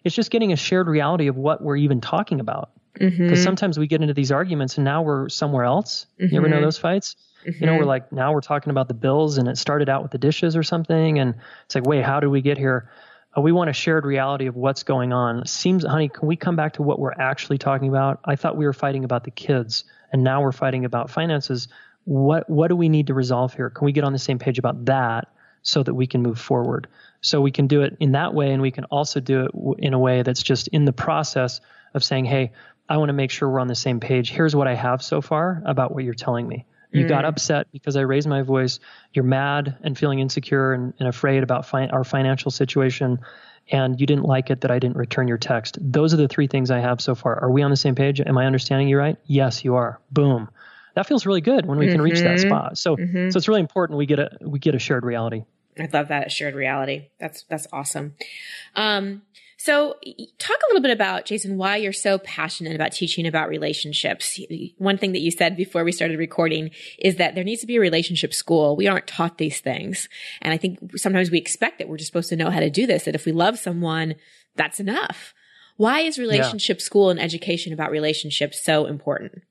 it's 0.04 0.16
just 0.16 0.32
getting 0.32 0.52
a 0.52 0.56
shared 0.56 0.88
reality 0.88 1.28
of 1.28 1.36
what 1.36 1.62
we're 1.62 1.78
even 1.78 2.02
talking 2.02 2.40
about. 2.40 2.72
Because 3.00 3.14
mm-hmm. 3.14 3.44
sometimes 3.44 3.78
we 3.78 3.88
get 3.88 4.02
into 4.02 4.14
these 4.14 4.32
arguments 4.32 4.78
and 4.78 4.86
now 4.86 5.02
we're 5.02 5.30
somewhere 5.30 5.64
else. 5.64 6.08
Mm-hmm. 6.20 6.34
You 6.34 6.40
ever 6.40 6.50
know 6.50 6.56
mm-hmm. 6.58 6.66
those 6.66 6.78
fights? 6.78 7.16
Mm-hmm. 7.46 7.64
You 7.64 7.68
know, 7.68 7.74
we're 7.74 7.80
mm-hmm. 7.80 7.88
like 7.90 8.12
now 8.12 8.34
we're 8.34 8.42
talking 8.42 8.72
about 8.72 8.88
the 8.88 8.94
bills 8.94 9.38
and 9.38 9.48
it 9.48 9.58
started 9.58 9.90
out 9.90 10.02
with 10.02 10.12
the 10.12 10.18
dishes 10.18 10.56
or 10.56 10.64
something, 10.64 11.20
and 11.20 11.36
it's 11.66 11.76
like, 11.76 11.86
wait, 11.86 12.04
how 12.04 12.20
did 12.20 12.28
we 12.28 12.42
get 12.42 12.58
here? 12.58 12.90
Uh, 13.38 13.42
we 13.42 13.52
want 13.52 13.70
a 13.70 13.74
shared 13.74 14.06
reality 14.06 14.48
of 14.48 14.56
what's 14.56 14.84
going 14.84 15.14
on. 15.14 15.46
Seems, 15.46 15.86
honey, 15.86 16.10
can 16.10 16.28
we 16.28 16.36
come 16.36 16.56
back 16.56 16.74
to 16.74 16.82
what 16.82 17.00
we're 17.00 17.14
actually 17.14 17.58
talking 17.58 17.90
about? 17.90 18.20
I 18.26 18.36
thought 18.36 18.58
we 18.58 18.66
were 18.66 18.74
fighting 18.74 19.04
about 19.04 19.24
the 19.24 19.32
kids, 19.32 19.84
and 20.12 20.24
now 20.24 20.42
we're 20.42 20.52
fighting 20.52 20.86
about 20.86 21.10
finances 21.10 21.68
what 22.06 22.50
what 22.50 22.70
do 22.70 22.76
we 22.76 22.88
need 22.88 23.08
to 23.08 23.14
resolve 23.14 23.54
here? 23.54 23.70
Can 23.70 23.86
we 23.86 23.92
get 23.92 24.04
on 24.04 24.14
the 24.14 24.20
same 24.20 24.40
page 24.40 24.58
about 24.58 24.86
that 24.86 25.28
so 25.64 25.84
that 25.84 25.94
we 25.94 26.08
can 26.08 26.22
move 26.22 26.40
forward? 26.40 26.88
So 27.22 27.42
we 27.42 27.52
can 27.52 27.68
do 27.68 27.82
it 27.82 27.98
in 28.00 28.14
that 28.14 28.34
way, 28.34 28.52
and 28.52 28.62
we 28.62 28.72
can 28.72 28.86
also 28.86 29.20
do 29.20 29.46
it 29.46 29.52
in 29.80 29.94
a 29.94 30.00
way 30.00 30.22
that's 30.22 30.44
just 30.44 30.68
in 30.70 30.86
the 30.86 30.94
process 30.94 31.60
of 31.94 32.04
saying, 32.04 32.26
"Hey, 32.26 32.54
I 32.88 32.98
want 32.98 33.10
to 33.10 33.14
make 33.14 33.32
sure 33.32 33.50
we're 33.50 33.60
on 33.60 33.68
the 33.68 33.76
same 33.76 34.00
page. 34.00 34.32
Here's 34.32 34.56
what 34.56 34.68
I 34.68 34.76
have 34.76 35.02
so 35.02 35.22
far 35.22 35.62
about 35.66 35.94
what 35.94 36.04
you're 36.04 36.14
telling 36.14 36.48
me." 36.48 36.66
You 36.92 37.06
mm. 37.06 37.10
got 37.10 37.26
upset 37.26 37.68
because 37.72 37.98
I 37.98 38.02
raised 38.02 38.28
my 38.28 38.42
voice. 38.42 38.80
You're 39.14 39.26
mad 39.26 39.78
and 39.84 39.98
feeling 39.98 40.20
insecure 40.20 40.72
and, 40.72 40.94
and 41.00 41.10
afraid 41.10 41.44
about 41.44 41.66
fi- 41.66 41.88
our 41.88 42.04
financial 42.04 42.52
situation, 42.52 43.20
and 43.70 44.00
you 44.00 44.06
didn't 44.08 44.24
like 44.24 44.50
it 44.50 44.62
that 44.62 44.72
I 44.72 44.80
didn't 44.80 44.96
return 44.96 45.28
your 45.28 45.38
text. 45.38 45.78
Those 45.82 46.14
are 46.14 46.18
the 46.18 46.28
three 46.28 46.48
things 46.48 46.72
I 46.72 46.80
have 46.80 47.02
so 47.02 47.16
far. 47.16 47.38
Are 47.44 47.52
we 47.52 47.64
on 47.64 47.72
the 47.72 47.78
same 47.78 47.96
page? 47.96 48.22
Am 48.22 48.38
I 48.38 48.46
understanding 48.46 48.88
you 48.88 48.98
right? 48.98 49.18
Yes, 49.26 49.66
you 49.66 49.76
are. 49.76 50.00
Boom 50.12 50.50
that 50.96 51.06
feels 51.06 51.26
really 51.26 51.42
good 51.42 51.66
when 51.66 51.78
we 51.78 51.88
can 51.88 51.96
mm-hmm. 51.96 52.04
reach 52.04 52.20
that 52.20 52.38
mm-hmm. 52.38 52.50
spot. 52.50 52.78
So 52.78 52.96
mm-hmm. 52.96 53.30
so 53.30 53.38
it's 53.38 53.48
really 53.48 53.62
important 53.62 53.98
we 53.98 54.06
get 54.06 54.20
a 54.20 54.38
we 54.42 54.60
get 54.60 54.76
a 54.76 54.80
shared 54.80 55.06
reality. 55.06 55.44
I 55.78 55.90
love 55.92 56.08
that 56.08 56.32
shared 56.32 56.56
reality. 56.56 57.10
That's 57.20 57.44
that's 57.44 57.68
awesome. 57.72 58.16
Um, 58.76 59.22
so 59.66 59.96
talk 60.38 60.58
a 60.58 60.68
little 60.68 60.82
bit 60.84 60.92
about 60.92 61.26
Jayson 61.26 61.58
why 61.58 61.78
you're 61.78 61.92
so 61.92 62.20
passionate 62.20 62.76
about 62.76 62.92
teaching 62.92 63.26
about 63.26 63.50
relationships. 63.50 64.40
One 64.78 65.00
thing 65.00 65.14
that 65.14 65.22
you 65.22 65.32
said 65.32 65.58
before 65.58 65.84
we 65.84 65.92
started 65.92 66.20
recording 66.20 66.70
is 67.00 67.16
that 67.16 67.34
there 67.34 67.44
needs 67.44 67.62
to 67.62 67.68
be 67.68 67.78
a 67.78 67.80
relationship 67.80 68.32
school. 68.32 68.76
We 68.76 68.88
aren't 68.88 69.08
taught 69.08 69.40
these 69.40 69.62
things. 69.62 70.08
And 70.44 70.54
I 70.54 70.58
think 70.58 71.00
sometimes 71.00 71.32
we 71.32 71.40
expect 71.40 71.80
that 71.80 71.90
we're 71.90 71.98
just 71.98 72.10
supposed 72.10 72.30
to 72.30 72.36
know 72.36 72.52
how 72.52 72.60
to 72.60 72.70
do 72.70 72.86
this 72.86 73.06
that 73.06 73.16
if 73.16 73.26
we 73.26 73.32
love 73.32 73.58
someone, 73.58 74.14
that's 74.56 74.80
enough. 74.80 75.34
Why 75.78 76.02
is 76.02 76.20
relationship 76.20 76.78
yeah. 76.78 76.84
school 76.84 77.10
and 77.10 77.20
education 77.20 77.74
about 77.74 77.90
relationships 77.90 78.64
so 78.64 78.86
important? 78.86 79.42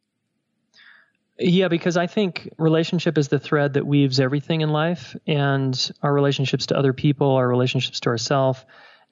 Yeah, 1.41 1.67
because 1.67 1.97
I 1.97 2.07
think 2.07 2.49
relationship 2.57 3.19
is 3.19 3.27
the 3.27 3.41
thread 3.41 3.73
that 3.73 3.85
weaves 3.85 4.21
everything 4.21 4.61
in 4.61 4.69
life 4.69 5.17
and 5.27 5.91
our 6.05 6.15
relationships 6.15 6.67
to 6.67 6.79
other 6.79 6.93
people, 6.93 7.33
our 7.33 7.49
relationships 7.49 7.99
to 8.01 8.11
ourselves. 8.11 8.65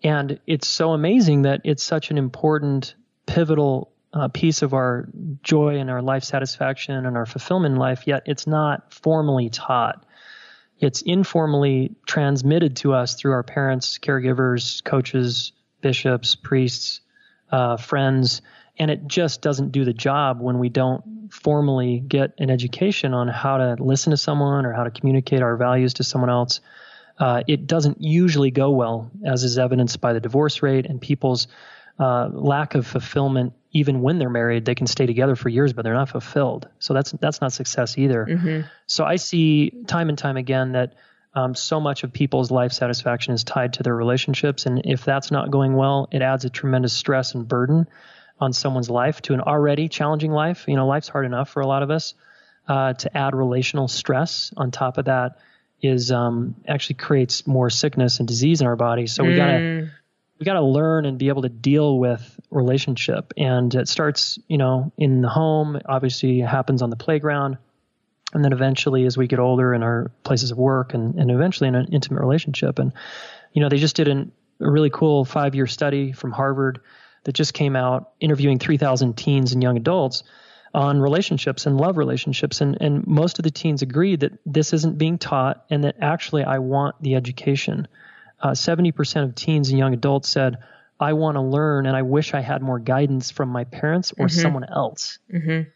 And 0.04 0.40
it's 0.46 0.66
so 0.66 0.92
amazing 0.92 1.42
that 1.42 1.60
it's 1.64 1.82
such 1.82 2.10
an 2.10 2.18
important, 2.18 2.94
pivotal 3.26 3.92
uh, 4.12 4.28
piece 4.28 4.62
of 4.62 4.74
our 4.74 5.08
joy 5.42 5.78
and 5.78 5.90
our 5.90 6.02
life 6.02 6.24
satisfaction 6.24 7.06
and 7.06 7.16
our 7.16 7.26
fulfillment 7.26 7.74
in 7.74 7.78
life, 7.78 8.06
yet 8.06 8.24
it's 8.26 8.46
not 8.46 8.92
formally 8.92 9.48
taught. 9.48 10.04
It's 10.78 11.02
informally 11.02 11.94
transmitted 12.06 12.76
to 12.78 12.92
us 12.92 13.14
through 13.14 13.32
our 13.32 13.44
parents, 13.44 13.98
caregivers, 13.98 14.82
coaches, 14.84 15.52
bishops, 15.80 16.34
priests, 16.34 17.00
uh, 17.50 17.76
friends 17.76 18.42
and 18.78 18.90
it 18.90 19.06
just 19.06 19.42
doesn't 19.42 19.72
do 19.72 19.84
the 19.84 19.92
job 19.92 20.40
when 20.40 20.58
we 20.58 20.68
don't 20.68 21.32
formally 21.32 22.00
get 22.00 22.34
an 22.38 22.50
education 22.50 23.14
on 23.14 23.28
how 23.28 23.58
to 23.58 23.76
listen 23.78 24.10
to 24.10 24.16
someone 24.16 24.66
or 24.66 24.72
how 24.72 24.84
to 24.84 24.90
communicate 24.90 25.42
our 25.42 25.56
values 25.56 25.94
to 25.94 26.04
someone 26.04 26.30
else. 26.30 26.60
Uh, 27.22 27.44
it 27.46 27.68
doesn't 27.68 28.02
usually 28.02 28.50
go 28.50 28.72
well, 28.72 29.08
as 29.24 29.44
is 29.44 29.56
evidenced 29.56 30.00
by 30.00 30.12
the 30.12 30.18
divorce 30.18 30.60
rate 30.60 30.86
and 30.86 31.00
people's 31.00 31.46
uh, 32.00 32.28
lack 32.32 32.74
of 32.74 32.84
fulfillment. 32.84 33.52
Even 33.70 34.02
when 34.02 34.18
they're 34.18 34.28
married, 34.28 34.64
they 34.64 34.74
can 34.74 34.88
stay 34.88 35.06
together 35.06 35.36
for 35.36 35.48
years, 35.48 35.72
but 35.72 35.82
they're 35.82 35.94
not 35.94 36.08
fulfilled. 36.08 36.68
So 36.80 36.94
that's 36.94 37.12
that's 37.12 37.40
not 37.40 37.52
success 37.52 37.96
either. 37.96 38.26
Mm-hmm. 38.28 38.66
So 38.86 39.04
I 39.04 39.16
see 39.16 39.70
time 39.86 40.08
and 40.08 40.18
time 40.18 40.36
again 40.36 40.72
that 40.72 40.94
um, 41.32 41.54
so 41.54 41.78
much 41.78 42.02
of 42.02 42.12
people's 42.12 42.50
life 42.50 42.72
satisfaction 42.72 43.34
is 43.34 43.44
tied 43.44 43.74
to 43.74 43.84
their 43.84 43.94
relationships, 43.94 44.66
and 44.66 44.82
if 44.84 45.04
that's 45.04 45.30
not 45.30 45.52
going 45.52 45.76
well, 45.76 46.08
it 46.10 46.22
adds 46.22 46.44
a 46.44 46.50
tremendous 46.50 46.92
stress 46.92 47.36
and 47.36 47.46
burden 47.46 47.86
on 48.40 48.52
someone's 48.52 48.90
life 48.90 49.22
to 49.22 49.34
an 49.34 49.40
already 49.40 49.88
challenging 49.88 50.32
life. 50.32 50.64
You 50.66 50.74
know, 50.74 50.88
life's 50.88 51.08
hard 51.08 51.24
enough 51.24 51.50
for 51.50 51.60
a 51.60 51.68
lot 51.68 51.84
of 51.84 51.90
us. 51.92 52.14
Uh, 52.68 52.92
to 52.92 53.16
add 53.16 53.34
relational 53.34 53.88
stress 53.88 54.52
on 54.56 54.70
top 54.70 54.96
of 54.96 55.06
that 55.06 55.36
is 55.82 56.12
um, 56.12 56.54
actually 56.66 56.94
creates 56.94 57.46
more 57.46 57.68
sickness 57.68 58.20
and 58.20 58.28
disease 58.28 58.60
in 58.60 58.66
our 58.66 58.76
body. 58.76 59.06
So 59.06 59.24
we 59.24 59.32
mm. 59.32 59.36
gotta 59.36 59.90
we 60.38 60.44
gotta 60.44 60.62
learn 60.62 61.04
and 61.04 61.18
be 61.18 61.28
able 61.28 61.42
to 61.42 61.48
deal 61.48 61.98
with 61.98 62.40
relationship. 62.50 63.32
And 63.36 63.74
it 63.74 63.88
starts, 63.88 64.38
you 64.48 64.58
know, 64.58 64.92
in 64.96 65.20
the 65.20 65.28
home. 65.28 65.80
Obviously, 65.84 66.40
it 66.40 66.46
happens 66.46 66.82
on 66.82 66.90
the 66.90 66.96
playground, 66.96 67.58
and 68.32 68.44
then 68.44 68.52
eventually, 68.52 69.04
as 69.06 69.18
we 69.18 69.26
get 69.26 69.40
older, 69.40 69.74
in 69.74 69.82
our 69.82 70.12
places 70.22 70.52
of 70.52 70.58
work, 70.58 70.94
and 70.94 71.16
and 71.16 71.30
eventually 71.30 71.68
in 71.68 71.74
an 71.74 71.88
intimate 71.92 72.20
relationship. 72.20 72.78
And 72.78 72.92
you 73.52 73.60
know, 73.60 73.68
they 73.68 73.78
just 73.78 73.96
did 73.96 74.08
an, 74.08 74.32
a 74.60 74.70
really 74.70 74.90
cool 74.90 75.24
five 75.24 75.54
year 75.54 75.66
study 75.66 76.12
from 76.12 76.30
Harvard 76.30 76.80
that 77.24 77.32
just 77.32 77.54
came 77.54 77.76
out 77.76 78.12
interviewing 78.20 78.58
3,000 78.58 79.16
teens 79.16 79.52
and 79.52 79.62
young 79.62 79.76
adults 79.76 80.24
on 80.74 81.00
relationships 81.00 81.66
and 81.66 81.76
love 81.76 81.98
relationships. 81.98 82.60
And, 82.60 82.78
and 82.80 83.06
most 83.06 83.38
of 83.38 83.42
the 83.42 83.50
teens 83.50 83.82
agreed 83.82 84.20
that 84.20 84.32
this 84.46 84.72
isn't 84.72 84.98
being 84.98 85.18
taught 85.18 85.64
and 85.70 85.84
that 85.84 85.96
actually 86.00 86.44
I 86.44 86.58
want 86.58 86.96
the 87.00 87.14
education. 87.14 87.88
Uh, 88.40 88.50
70% 88.50 89.24
of 89.24 89.34
teens 89.34 89.68
and 89.68 89.78
young 89.78 89.92
adults 89.92 90.28
said, 90.28 90.58
I 90.98 91.12
want 91.12 91.36
to 91.36 91.42
learn 91.42 91.86
and 91.86 91.96
I 91.96 92.02
wish 92.02 92.32
I 92.32 92.40
had 92.40 92.62
more 92.62 92.78
guidance 92.78 93.30
from 93.30 93.50
my 93.50 93.64
parents 93.64 94.12
or 94.16 94.26
mm-hmm. 94.26 94.40
someone 94.40 94.64
else. 94.64 95.18
Mm-hmm. 95.32 95.68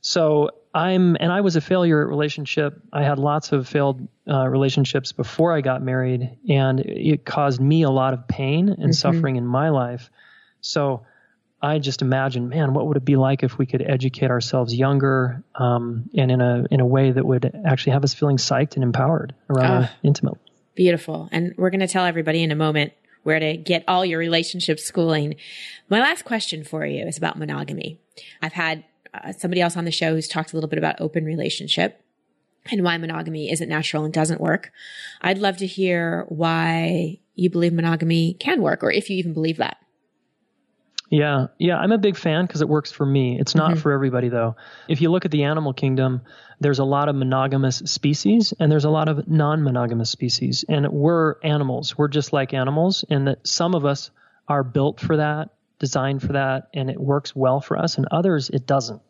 So 0.00 0.50
I'm, 0.72 1.16
and 1.18 1.32
I 1.32 1.40
was 1.40 1.56
a 1.56 1.60
failure 1.60 2.00
at 2.00 2.08
relationship. 2.08 2.80
I 2.92 3.02
had 3.02 3.18
lots 3.18 3.52
of 3.52 3.66
failed 3.68 4.06
uh, 4.28 4.46
relationships 4.46 5.12
before 5.12 5.52
I 5.52 5.60
got 5.60 5.82
married, 5.82 6.38
and 6.48 6.80
it 6.80 7.24
caused 7.24 7.60
me 7.60 7.82
a 7.82 7.90
lot 7.90 8.14
of 8.14 8.28
pain 8.28 8.68
and 8.68 8.78
mm-hmm. 8.78 8.90
suffering 8.92 9.36
in 9.36 9.46
my 9.46 9.70
life. 9.70 10.10
So 10.60 11.04
I 11.62 11.78
just 11.78 12.00
imagine, 12.00 12.48
man, 12.48 12.72
what 12.72 12.86
would 12.86 12.96
it 12.96 13.04
be 13.04 13.16
like 13.16 13.42
if 13.42 13.58
we 13.58 13.66
could 13.66 13.82
educate 13.82 14.30
ourselves 14.30 14.74
younger 14.74 15.42
um, 15.54 16.08
and 16.16 16.30
in 16.30 16.40
a 16.40 16.66
in 16.70 16.80
a 16.80 16.86
way 16.86 17.10
that 17.10 17.24
would 17.24 17.52
actually 17.66 17.92
have 17.92 18.04
us 18.04 18.14
feeling 18.14 18.38
psyched 18.38 18.74
and 18.76 18.82
empowered 18.82 19.34
around 19.50 19.84
uh, 19.84 19.88
intimate. 20.02 20.38
Beautiful. 20.74 21.28
And 21.32 21.54
we're 21.58 21.70
going 21.70 21.80
to 21.80 21.88
tell 21.88 22.06
everybody 22.06 22.42
in 22.42 22.50
a 22.50 22.56
moment 22.56 22.94
where 23.22 23.38
to 23.38 23.56
get 23.56 23.84
all 23.86 24.04
your 24.04 24.18
relationship 24.18 24.80
schooling. 24.80 25.36
My 25.90 26.00
last 26.00 26.24
question 26.24 26.64
for 26.64 26.86
you 26.86 27.06
is 27.06 27.18
about 27.18 27.38
monogamy. 27.38 28.00
I've 28.40 28.54
had 28.54 28.84
uh, 29.12 29.32
somebody 29.32 29.60
else 29.60 29.76
on 29.76 29.84
the 29.84 29.90
show 29.90 30.14
who's 30.14 30.28
talked 30.28 30.52
a 30.52 30.56
little 30.56 30.70
bit 30.70 30.78
about 30.78 31.00
open 31.00 31.24
relationship 31.24 32.02
and 32.70 32.82
why 32.82 32.96
monogamy 32.96 33.50
isn't 33.50 33.68
natural 33.68 34.04
and 34.04 34.14
doesn't 34.14 34.40
work. 34.40 34.72
I'd 35.20 35.38
love 35.38 35.58
to 35.58 35.66
hear 35.66 36.24
why 36.28 37.18
you 37.34 37.50
believe 37.50 37.72
monogamy 37.72 38.34
can 38.34 38.62
work 38.62 38.82
or 38.82 38.90
if 38.90 39.10
you 39.10 39.16
even 39.16 39.34
believe 39.34 39.58
that. 39.58 39.78
Yeah, 41.10 41.48
yeah, 41.58 41.76
I'm 41.76 41.90
a 41.90 41.98
big 41.98 42.16
fan 42.16 42.46
because 42.46 42.62
it 42.62 42.68
works 42.68 42.92
for 42.92 43.04
me. 43.04 43.36
It's 43.38 43.56
not 43.56 43.72
mm-hmm. 43.72 43.80
for 43.80 43.90
everybody 43.90 44.28
though. 44.28 44.54
If 44.88 45.00
you 45.00 45.10
look 45.10 45.24
at 45.24 45.32
the 45.32 45.42
animal 45.42 45.72
kingdom, 45.72 46.22
there's 46.60 46.78
a 46.78 46.84
lot 46.84 47.08
of 47.08 47.16
monogamous 47.16 47.78
species 47.78 48.54
and 48.60 48.70
there's 48.70 48.84
a 48.84 48.90
lot 48.90 49.08
of 49.08 49.26
non-monogamous 49.28 50.08
species, 50.08 50.64
and 50.68 50.88
we're 50.92 51.34
animals. 51.42 51.98
We're 51.98 52.08
just 52.08 52.32
like 52.32 52.54
animals, 52.54 53.04
and 53.10 53.26
that 53.26 53.44
some 53.44 53.74
of 53.74 53.84
us 53.84 54.12
are 54.46 54.62
built 54.62 55.00
for 55.00 55.16
that, 55.16 55.50
designed 55.80 56.22
for 56.22 56.34
that, 56.34 56.68
and 56.74 56.88
it 56.88 57.00
works 57.00 57.34
well 57.34 57.60
for 57.60 57.76
us, 57.76 57.98
and 57.98 58.06
others 58.12 58.48
it 58.48 58.64
doesn't. 58.64 59.02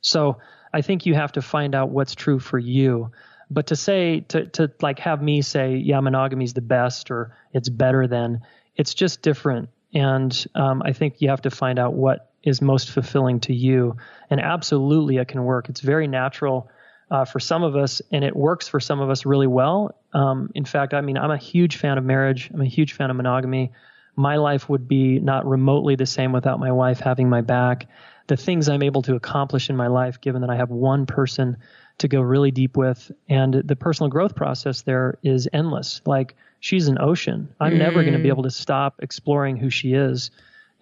So 0.00 0.38
I 0.72 0.82
think 0.82 1.06
you 1.06 1.14
have 1.14 1.32
to 1.32 1.42
find 1.42 1.76
out 1.76 1.90
what's 1.90 2.16
true 2.16 2.40
for 2.40 2.58
you. 2.58 3.12
But 3.48 3.68
to 3.68 3.76
say 3.76 4.20
to 4.28 4.46
to 4.46 4.72
like 4.80 4.98
have 4.98 5.22
me 5.22 5.40
say, 5.42 5.76
yeah, 5.76 6.00
monogamy 6.00 6.46
is 6.46 6.54
the 6.54 6.62
best 6.62 7.12
or 7.12 7.36
it's 7.52 7.68
better 7.68 8.08
than, 8.08 8.40
it's 8.74 8.92
just 8.92 9.22
different 9.22 9.68
and 9.94 10.46
um, 10.54 10.82
I 10.84 10.92
think 10.92 11.20
you 11.20 11.28
have 11.30 11.42
to 11.42 11.50
find 11.50 11.78
out 11.78 11.94
what 11.94 12.30
is 12.42 12.60
most 12.60 12.90
fulfilling 12.90 13.40
to 13.40 13.54
you. 13.54 13.96
And 14.28 14.40
absolutely, 14.40 15.16
it 15.16 15.28
can 15.28 15.44
work. 15.44 15.68
It's 15.68 15.80
very 15.80 16.06
natural 16.06 16.68
uh, 17.10 17.24
for 17.24 17.40
some 17.40 17.62
of 17.62 17.76
us, 17.76 18.02
and 18.10 18.24
it 18.24 18.34
works 18.34 18.68
for 18.68 18.80
some 18.80 19.00
of 19.00 19.10
us 19.10 19.24
really 19.24 19.46
well. 19.46 19.98
Um, 20.12 20.50
in 20.54 20.64
fact, 20.64 20.94
I 20.94 21.00
mean, 21.00 21.16
I'm 21.16 21.30
a 21.30 21.36
huge 21.36 21.76
fan 21.76 21.96
of 21.96 22.04
marriage. 22.04 22.50
I'm 22.52 22.60
a 22.60 22.66
huge 22.66 22.92
fan 22.92 23.10
of 23.10 23.16
monogamy. 23.16 23.72
My 24.16 24.36
life 24.36 24.68
would 24.68 24.86
be 24.88 25.18
not 25.18 25.46
remotely 25.46 25.96
the 25.96 26.06
same 26.06 26.32
without 26.32 26.60
my 26.60 26.72
wife 26.72 27.00
having 27.00 27.28
my 27.28 27.40
back. 27.40 27.88
The 28.26 28.36
things 28.36 28.68
I'm 28.68 28.82
able 28.82 29.02
to 29.02 29.16
accomplish 29.16 29.70
in 29.70 29.76
my 29.76 29.88
life, 29.88 30.20
given 30.20 30.40
that 30.42 30.50
I 30.50 30.56
have 30.56 30.70
one 30.70 31.06
person 31.06 31.58
to 31.98 32.08
go 32.08 32.20
really 32.20 32.50
deep 32.50 32.76
with, 32.76 33.10
and 33.28 33.54
the 33.54 33.76
personal 33.76 34.08
growth 34.08 34.34
process 34.34 34.82
there 34.82 35.18
is 35.22 35.48
endless. 35.52 36.00
Like 36.06 36.34
she's 36.64 36.88
an 36.88 36.96
ocean. 36.98 37.54
I'm 37.60 37.74
mm. 37.74 37.78
never 37.78 38.00
going 38.00 38.14
to 38.14 38.18
be 38.18 38.30
able 38.30 38.44
to 38.44 38.50
stop 38.50 39.00
exploring 39.02 39.58
who 39.58 39.68
she 39.68 39.92
is. 39.92 40.30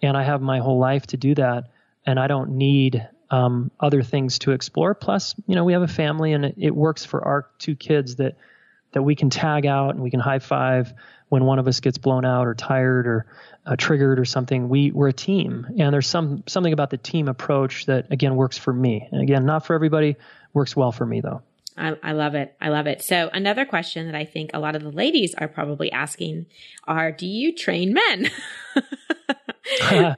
And 0.01 0.15
I 0.15 0.23
have 0.23 0.41
my 0.41 0.59
whole 0.59 0.79
life 0.79 1.07
to 1.07 1.17
do 1.17 1.35
that. 1.35 1.71
And 2.05 2.17
I 2.17 2.27
don't 2.27 2.51
need 2.51 3.05
um, 3.29 3.69
other 3.81 4.01
things 4.01 4.39
to 4.39 4.51
explore. 4.51 4.95
Plus, 4.95 5.35
you 5.45 5.55
know, 5.55 5.65
we 5.65 5.73
have 5.73 5.81
a 5.81 5.89
family 5.89 6.31
and 6.31 6.45
it, 6.45 6.55
it 6.57 6.73
works 6.73 7.03
for 7.03 7.27
our 7.27 7.49
two 7.59 7.75
kids 7.75 8.15
that 8.15 8.37
that 8.93 9.01
we 9.01 9.15
can 9.15 9.29
tag 9.29 9.65
out 9.65 9.95
and 9.95 10.01
we 10.01 10.09
can 10.09 10.21
high 10.21 10.39
five 10.39 10.93
when 11.27 11.43
one 11.43 11.59
of 11.59 11.67
us 11.67 11.81
gets 11.81 11.97
blown 11.97 12.23
out 12.23 12.47
or 12.47 12.53
tired 12.53 13.05
or 13.05 13.25
uh, 13.65 13.75
triggered 13.75 14.19
or 14.19 14.25
something. 14.25 14.69
We 14.69 14.91
we're 14.91 15.09
a 15.09 15.13
team, 15.13 15.65
and 15.79 15.93
there's 15.93 16.07
some 16.07 16.43
something 16.47 16.71
about 16.71 16.91
the 16.91 16.97
team 16.97 17.27
approach 17.27 17.87
that 17.87 18.09
again 18.09 18.37
works 18.37 18.57
for 18.57 18.71
me. 18.71 19.09
And 19.11 19.21
again, 19.21 19.45
not 19.45 19.65
for 19.65 19.73
everybody. 19.73 20.15
Works 20.53 20.77
well 20.77 20.93
for 20.93 21.05
me 21.05 21.19
though. 21.19 21.41
I, 21.77 21.95
I, 22.03 22.11
love 22.13 22.35
it. 22.35 22.55
I 22.61 22.69
love 22.69 22.87
it. 22.87 23.01
So 23.01 23.29
another 23.33 23.65
question 23.65 24.05
that 24.07 24.15
I 24.15 24.25
think 24.25 24.51
a 24.53 24.59
lot 24.59 24.75
of 24.75 24.83
the 24.83 24.91
ladies 24.91 25.33
are 25.35 25.47
probably 25.47 25.91
asking 25.91 26.45
are, 26.85 27.11
do 27.11 27.25
you 27.25 27.55
train 27.55 27.93
men? 27.93 28.29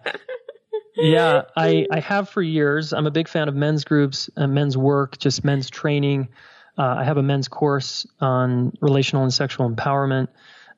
yeah, 0.96 1.44
I, 1.56 1.88
I 1.91 2.00
have 2.00 2.30
for 2.30 2.41
years. 2.41 2.94
I'm 2.94 3.08
a 3.08 3.12
big 3.12 3.28
fan 3.28 3.48
of 3.48 3.56
men's 3.56 3.84
groups, 3.84 4.30
and 4.36 4.54
men's 4.54 4.78
work, 4.78 5.18
just 5.18 5.44
men's 5.44 5.70
training. 5.70 6.30
Uh, 6.78 6.96
I 7.00 7.04
have 7.04 7.18
a 7.18 7.24
men's 7.24 7.48
course 7.48 8.06
on 8.20 8.74
relational 8.82 9.24
and 9.24 9.34
sexual 9.34 9.70
empowerment. 9.70 10.28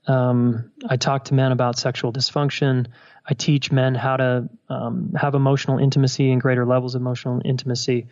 Um, 0.08 0.72
I 0.88 0.98
talk 0.98 1.26
to 1.26 1.34
men 1.34 1.52
about 1.52 1.78
sexual 1.78 2.14
dysfunction. 2.14 2.88
I 3.26 3.34
teach 3.34 3.72
men 3.72 3.94
how 3.94 4.18
to 4.18 4.50
um, 4.70 5.14
have 5.20 5.36
emotional 5.36 5.80
intimacy 5.80 6.32
and 6.32 6.40
greater 6.40 6.66
levels 6.66 6.96
of 6.96 7.02
emotional 7.02 7.42
intimacy. 7.44 8.08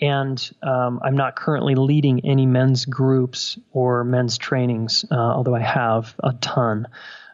And 0.00 0.50
um, 0.62 1.00
I'm 1.02 1.16
not 1.16 1.36
currently 1.36 1.74
leading 1.74 2.24
any 2.24 2.46
men's 2.46 2.84
groups 2.84 3.58
or 3.72 4.04
men's 4.04 4.38
trainings, 4.38 5.04
uh, 5.10 5.14
although 5.14 5.54
I 5.54 5.60
have 5.60 6.14
a 6.22 6.32
ton. 6.34 6.86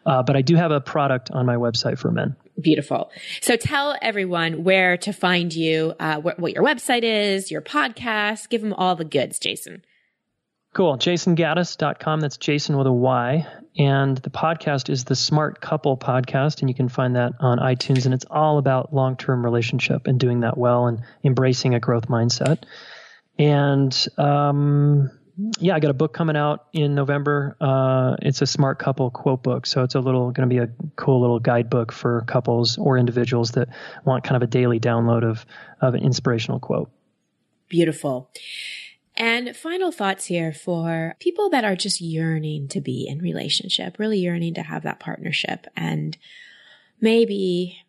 Uh, 0.05 0.23
but 0.23 0.35
I 0.35 0.41
do 0.41 0.55
have 0.55 0.71
a 0.71 0.81
product 0.81 1.31
on 1.31 1.45
my 1.45 1.55
website 1.55 1.97
for 1.97 2.11
men. 2.11 2.35
Beautiful. 2.59 3.11
So 3.41 3.55
tell 3.57 3.95
everyone 4.01 4.63
where 4.63 4.97
to 4.97 5.11
find 5.11 5.53
you, 5.53 5.93
uh, 5.99 6.21
wh- 6.21 6.39
what 6.39 6.53
your 6.53 6.63
website 6.63 7.03
is, 7.03 7.51
your 7.51 7.61
podcast. 7.61 8.49
Give 8.49 8.61
them 8.61 8.73
all 8.73 8.95
the 8.95 9.03
goods, 9.03 9.39
Jayson. 9.39 9.81
Cool. 10.75 10.97
JaysonGaddis.com. 10.97 12.19
That's 12.19 12.35
Jayson 12.35 12.77
with 12.77 12.85
a 12.85 12.91
Y. 12.91 13.47
And 13.77 14.17
the 14.17 14.29
podcast 14.29 14.89
is 14.89 15.05
the 15.05 15.15
Smart 15.15 15.61
Couple 15.61 15.95
Podcast. 15.95 16.59
And 16.59 16.69
you 16.69 16.75
can 16.75 16.89
find 16.89 17.15
that 17.15 17.31
on 17.39 17.59
iTunes. 17.59 18.03
And 18.03 18.13
it's 18.13 18.25
all 18.29 18.57
about 18.57 18.93
long 18.93 19.15
term 19.15 19.41
relationship 19.41 20.05
and 20.05 20.19
doing 20.19 20.41
that 20.41 20.57
well 20.57 20.87
and 20.87 20.99
embracing 21.23 21.75
a 21.75 21.79
growth 21.79 22.09
mindset. 22.09 22.63
And 23.39 24.07
um, 24.17 25.11
yeah, 25.59 25.75
I 25.75 25.79
got 25.79 25.91
a 25.91 25.93
book 25.93 26.13
coming 26.13 26.35
out 26.35 26.65
in 26.73 26.93
November. 26.93 27.55
Uh, 27.61 28.17
it's 28.21 28.41
a 28.41 28.45
smart 28.45 28.77
couple 28.77 29.09
quote 29.11 29.43
book. 29.43 29.65
So 29.67 29.83
it's 29.83 29.95
a 29.95 30.01
little, 30.01 30.31
going 30.31 30.49
to 30.49 30.53
be 30.53 30.59
a 30.59 30.67
cool 30.97 31.21
little 31.21 31.39
guidebook 31.39 31.93
for 31.93 32.25
couples 32.27 32.77
or 32.77 32.97
individuals 32.97 33.51
that 33.51 33.69
want 34.03 34.25
kind 34.25 34.35
of 34.35 34.41
a 34.41 34.47
daily 34.47 34.81
download 34.81 35.23
of, 35.23 35.45
of 35.79 35.93
an 35.93 36.03
inspirational 36.03 36.59
quote. 36.59 36.91
Beautiful. 37.69 38.29
And 39.17 39.55
final 39.55 39.91
thoughts 39.91 40.25
here 40.25 40.51
for 40.51 41.15
people 41.19 41.49
that 41.49 41.63
are 41.63 41.75
just 41.75 42.01
yearning 42.01 42.67
to 42.69 42.81
be 42.81 43.07
in 43.07 43.19
relationship, 43.19 43.97
really 43.97 44.19
yearning 44.19 44.55
to 44.55 44.61
have 44.61 44.83
that 44.83 44.99
partnership 44.99 45.67
and 45.75 46.17
maybe 46.99 47.79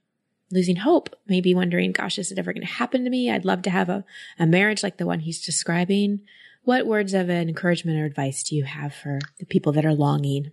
losing 0.52 0.76
hope, 0.76 1.16
maybe 1.26 1.54
wondering, 1.54 1.90
gosh, 1.90 2.18
is 2.18 2.30
it 2.30 2.38
ever 2.38 2.52
going 2.52 2.66
to 2.66 2.72
happen 2.72 3.02
to 3.02 3.10
me? 3.10 3.30
I'd 3.30 3.44
love 3.44 3.62
to 3.62 3.70
have 3.70 3.88
a, 3.88 4.04
a 4.38 4.46
marriage 4.46 4.82
like 4.82 4.98
the 4.98 5.06
one 5.06 5.20
he's 5.20 5.44
describing. 5.44 6.20
What 6.62 6.86
words 6.86 7.14
of 7.14 7.30
encouragement 7.30 7.98
or 7.98 8.04
advice 8.04 8.44
do 8.44 8.54
you 8.54 8.64
have 8.64 8.94
for 8.94 9.18
the 9.38 9.46
people 9.46 9.72
that 9.72 9.84
are 9.84 9.94
longing? 9.94 10.52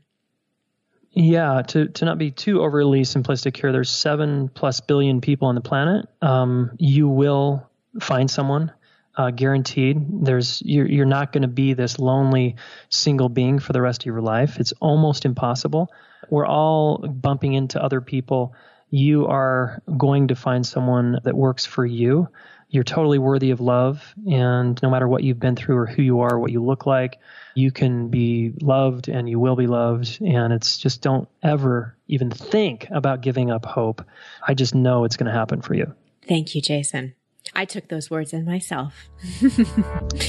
Yeah, 1.12 1.62
to, 1.68 1.90
to 1.90 2.06
not 2.06 2.18
be 2.18 2.32
too 2.32 2.62
overly 2.62 3.02
simplistic 3.02 3.56
here, 3.56 3.72
there's 3.72 3.92
seven 3.92 4.50
plus 4.50 4.82
billion 4.82 5.22
people 5.22 5.48
on 5.48 5.56
the 5.56 5.62
planet. 5.62 6.08
Um, 6.24 6.72
you 6.80 7.08
will 7.08 7.70
find 8.02 8.32
someone, 8.32 8.72
uh, 9.16 9.32
guaranteed. 9.32 10.26
There's 10.26 10.62
you're 10.66 10.88
you're 10.88 11.06
not 11.06 11.32
going 11.32 11.44
to 11.44 11.48
be 11.48 11.74
this 11.74 12.00
lonely 12.00 12.56
single 12.90 13.30
being 13.30 13.60
for 13.60 13.74
the 13.74 13.82
rest 13.82 14.04
of 14.04 14.06
your 14.08 14.22
life. 14.22 14.60
It's 14.60 14.74
almost 14.80 15.26
impossible. 15.26 15.92
We're 16.30 16.48
all 16.48 16.98
bumping 16.98 17.54
into 17.54 17.84
other 17.84 18.02
people. 18.02 18.54
You 18.90 19.28
are 19.28 19.82
going 19.98 20.28
to 20.28 20.36
find 20.36 20.66
someone 20.66 21.20
that 21.24 21.36
works 21.36 21.66
for 21.66 21.86
you 21.86 22.30
you're 22.74 22.84
totally 22.84 23.20
worthy 23.20 23.52
of 23.52 23.62
love. 23.62 24.16
And 24.28 24.82
no 24.82 24.90
matter 24.90 25.08
what 25.08 25.24
you've 25.24 25.40
been 25.40 25.56
through 25.56 25.78
or 25.78 25.86
who 25.86 26.02
you 26.02 26.22
are, 26.22 26.40
what 26.40 26.52
you 26.52 26.64
look 26.64 26.88
like, 26.88 27.20
you 27.54 27.72
can 27.72 28.10
be 28.10 28.52
loved 28.62 29.10
and 29.10 29.30
you 29.30 29.40
will 29.40 29.56
be 29.56 29.68
loved. 29.68 30.18
And 30.22 30.52
it's 30.52 30.80
just 30.80 31.04
don't 31.04 31.30
ever 31.44 31.96
even 32.08 32.32
think 32.32 32.88
about 32.90 33.22
giving 33.22 33.52
up 33.52 33.64
hope. 33.64 34.04
I 34.46 34.56
just 34.56 34.74
know 34.74 35.04
it's 35.04 35.18
going 35.18 35.32
to 35.32 35.38
happen 35.38 35.62
for 35.62 35.76
you. 35.76 35.94
Thank 36.28 36.56
you, 36.56 36.64
Jayson. 36.64 37.14
I 37.54 37.66
took 37.66 37.90
those 37.90 38.10
words 38.10 38.34
in 38.34 38.46
myself. 38.46 39.10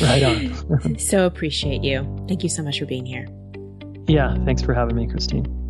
right 0.03 0.23
on. 0.23 0.99
so 0.99 1.27
appreciate 1.27 1.83
you. 1.83 2.03
Thank 2.29 2.43
you 2.43 2.49
so 2.49 2.63
much 2.63 2.79
for 2.79 2.87
being 2.87 3.07
here. 3.07 3.27
Yeah, 4.07 4.37
thanks 4.45 4.63
for 4.63 4.75
having 4.75 4.97
me, 4.97 5.07
Christine. 5.07 5.64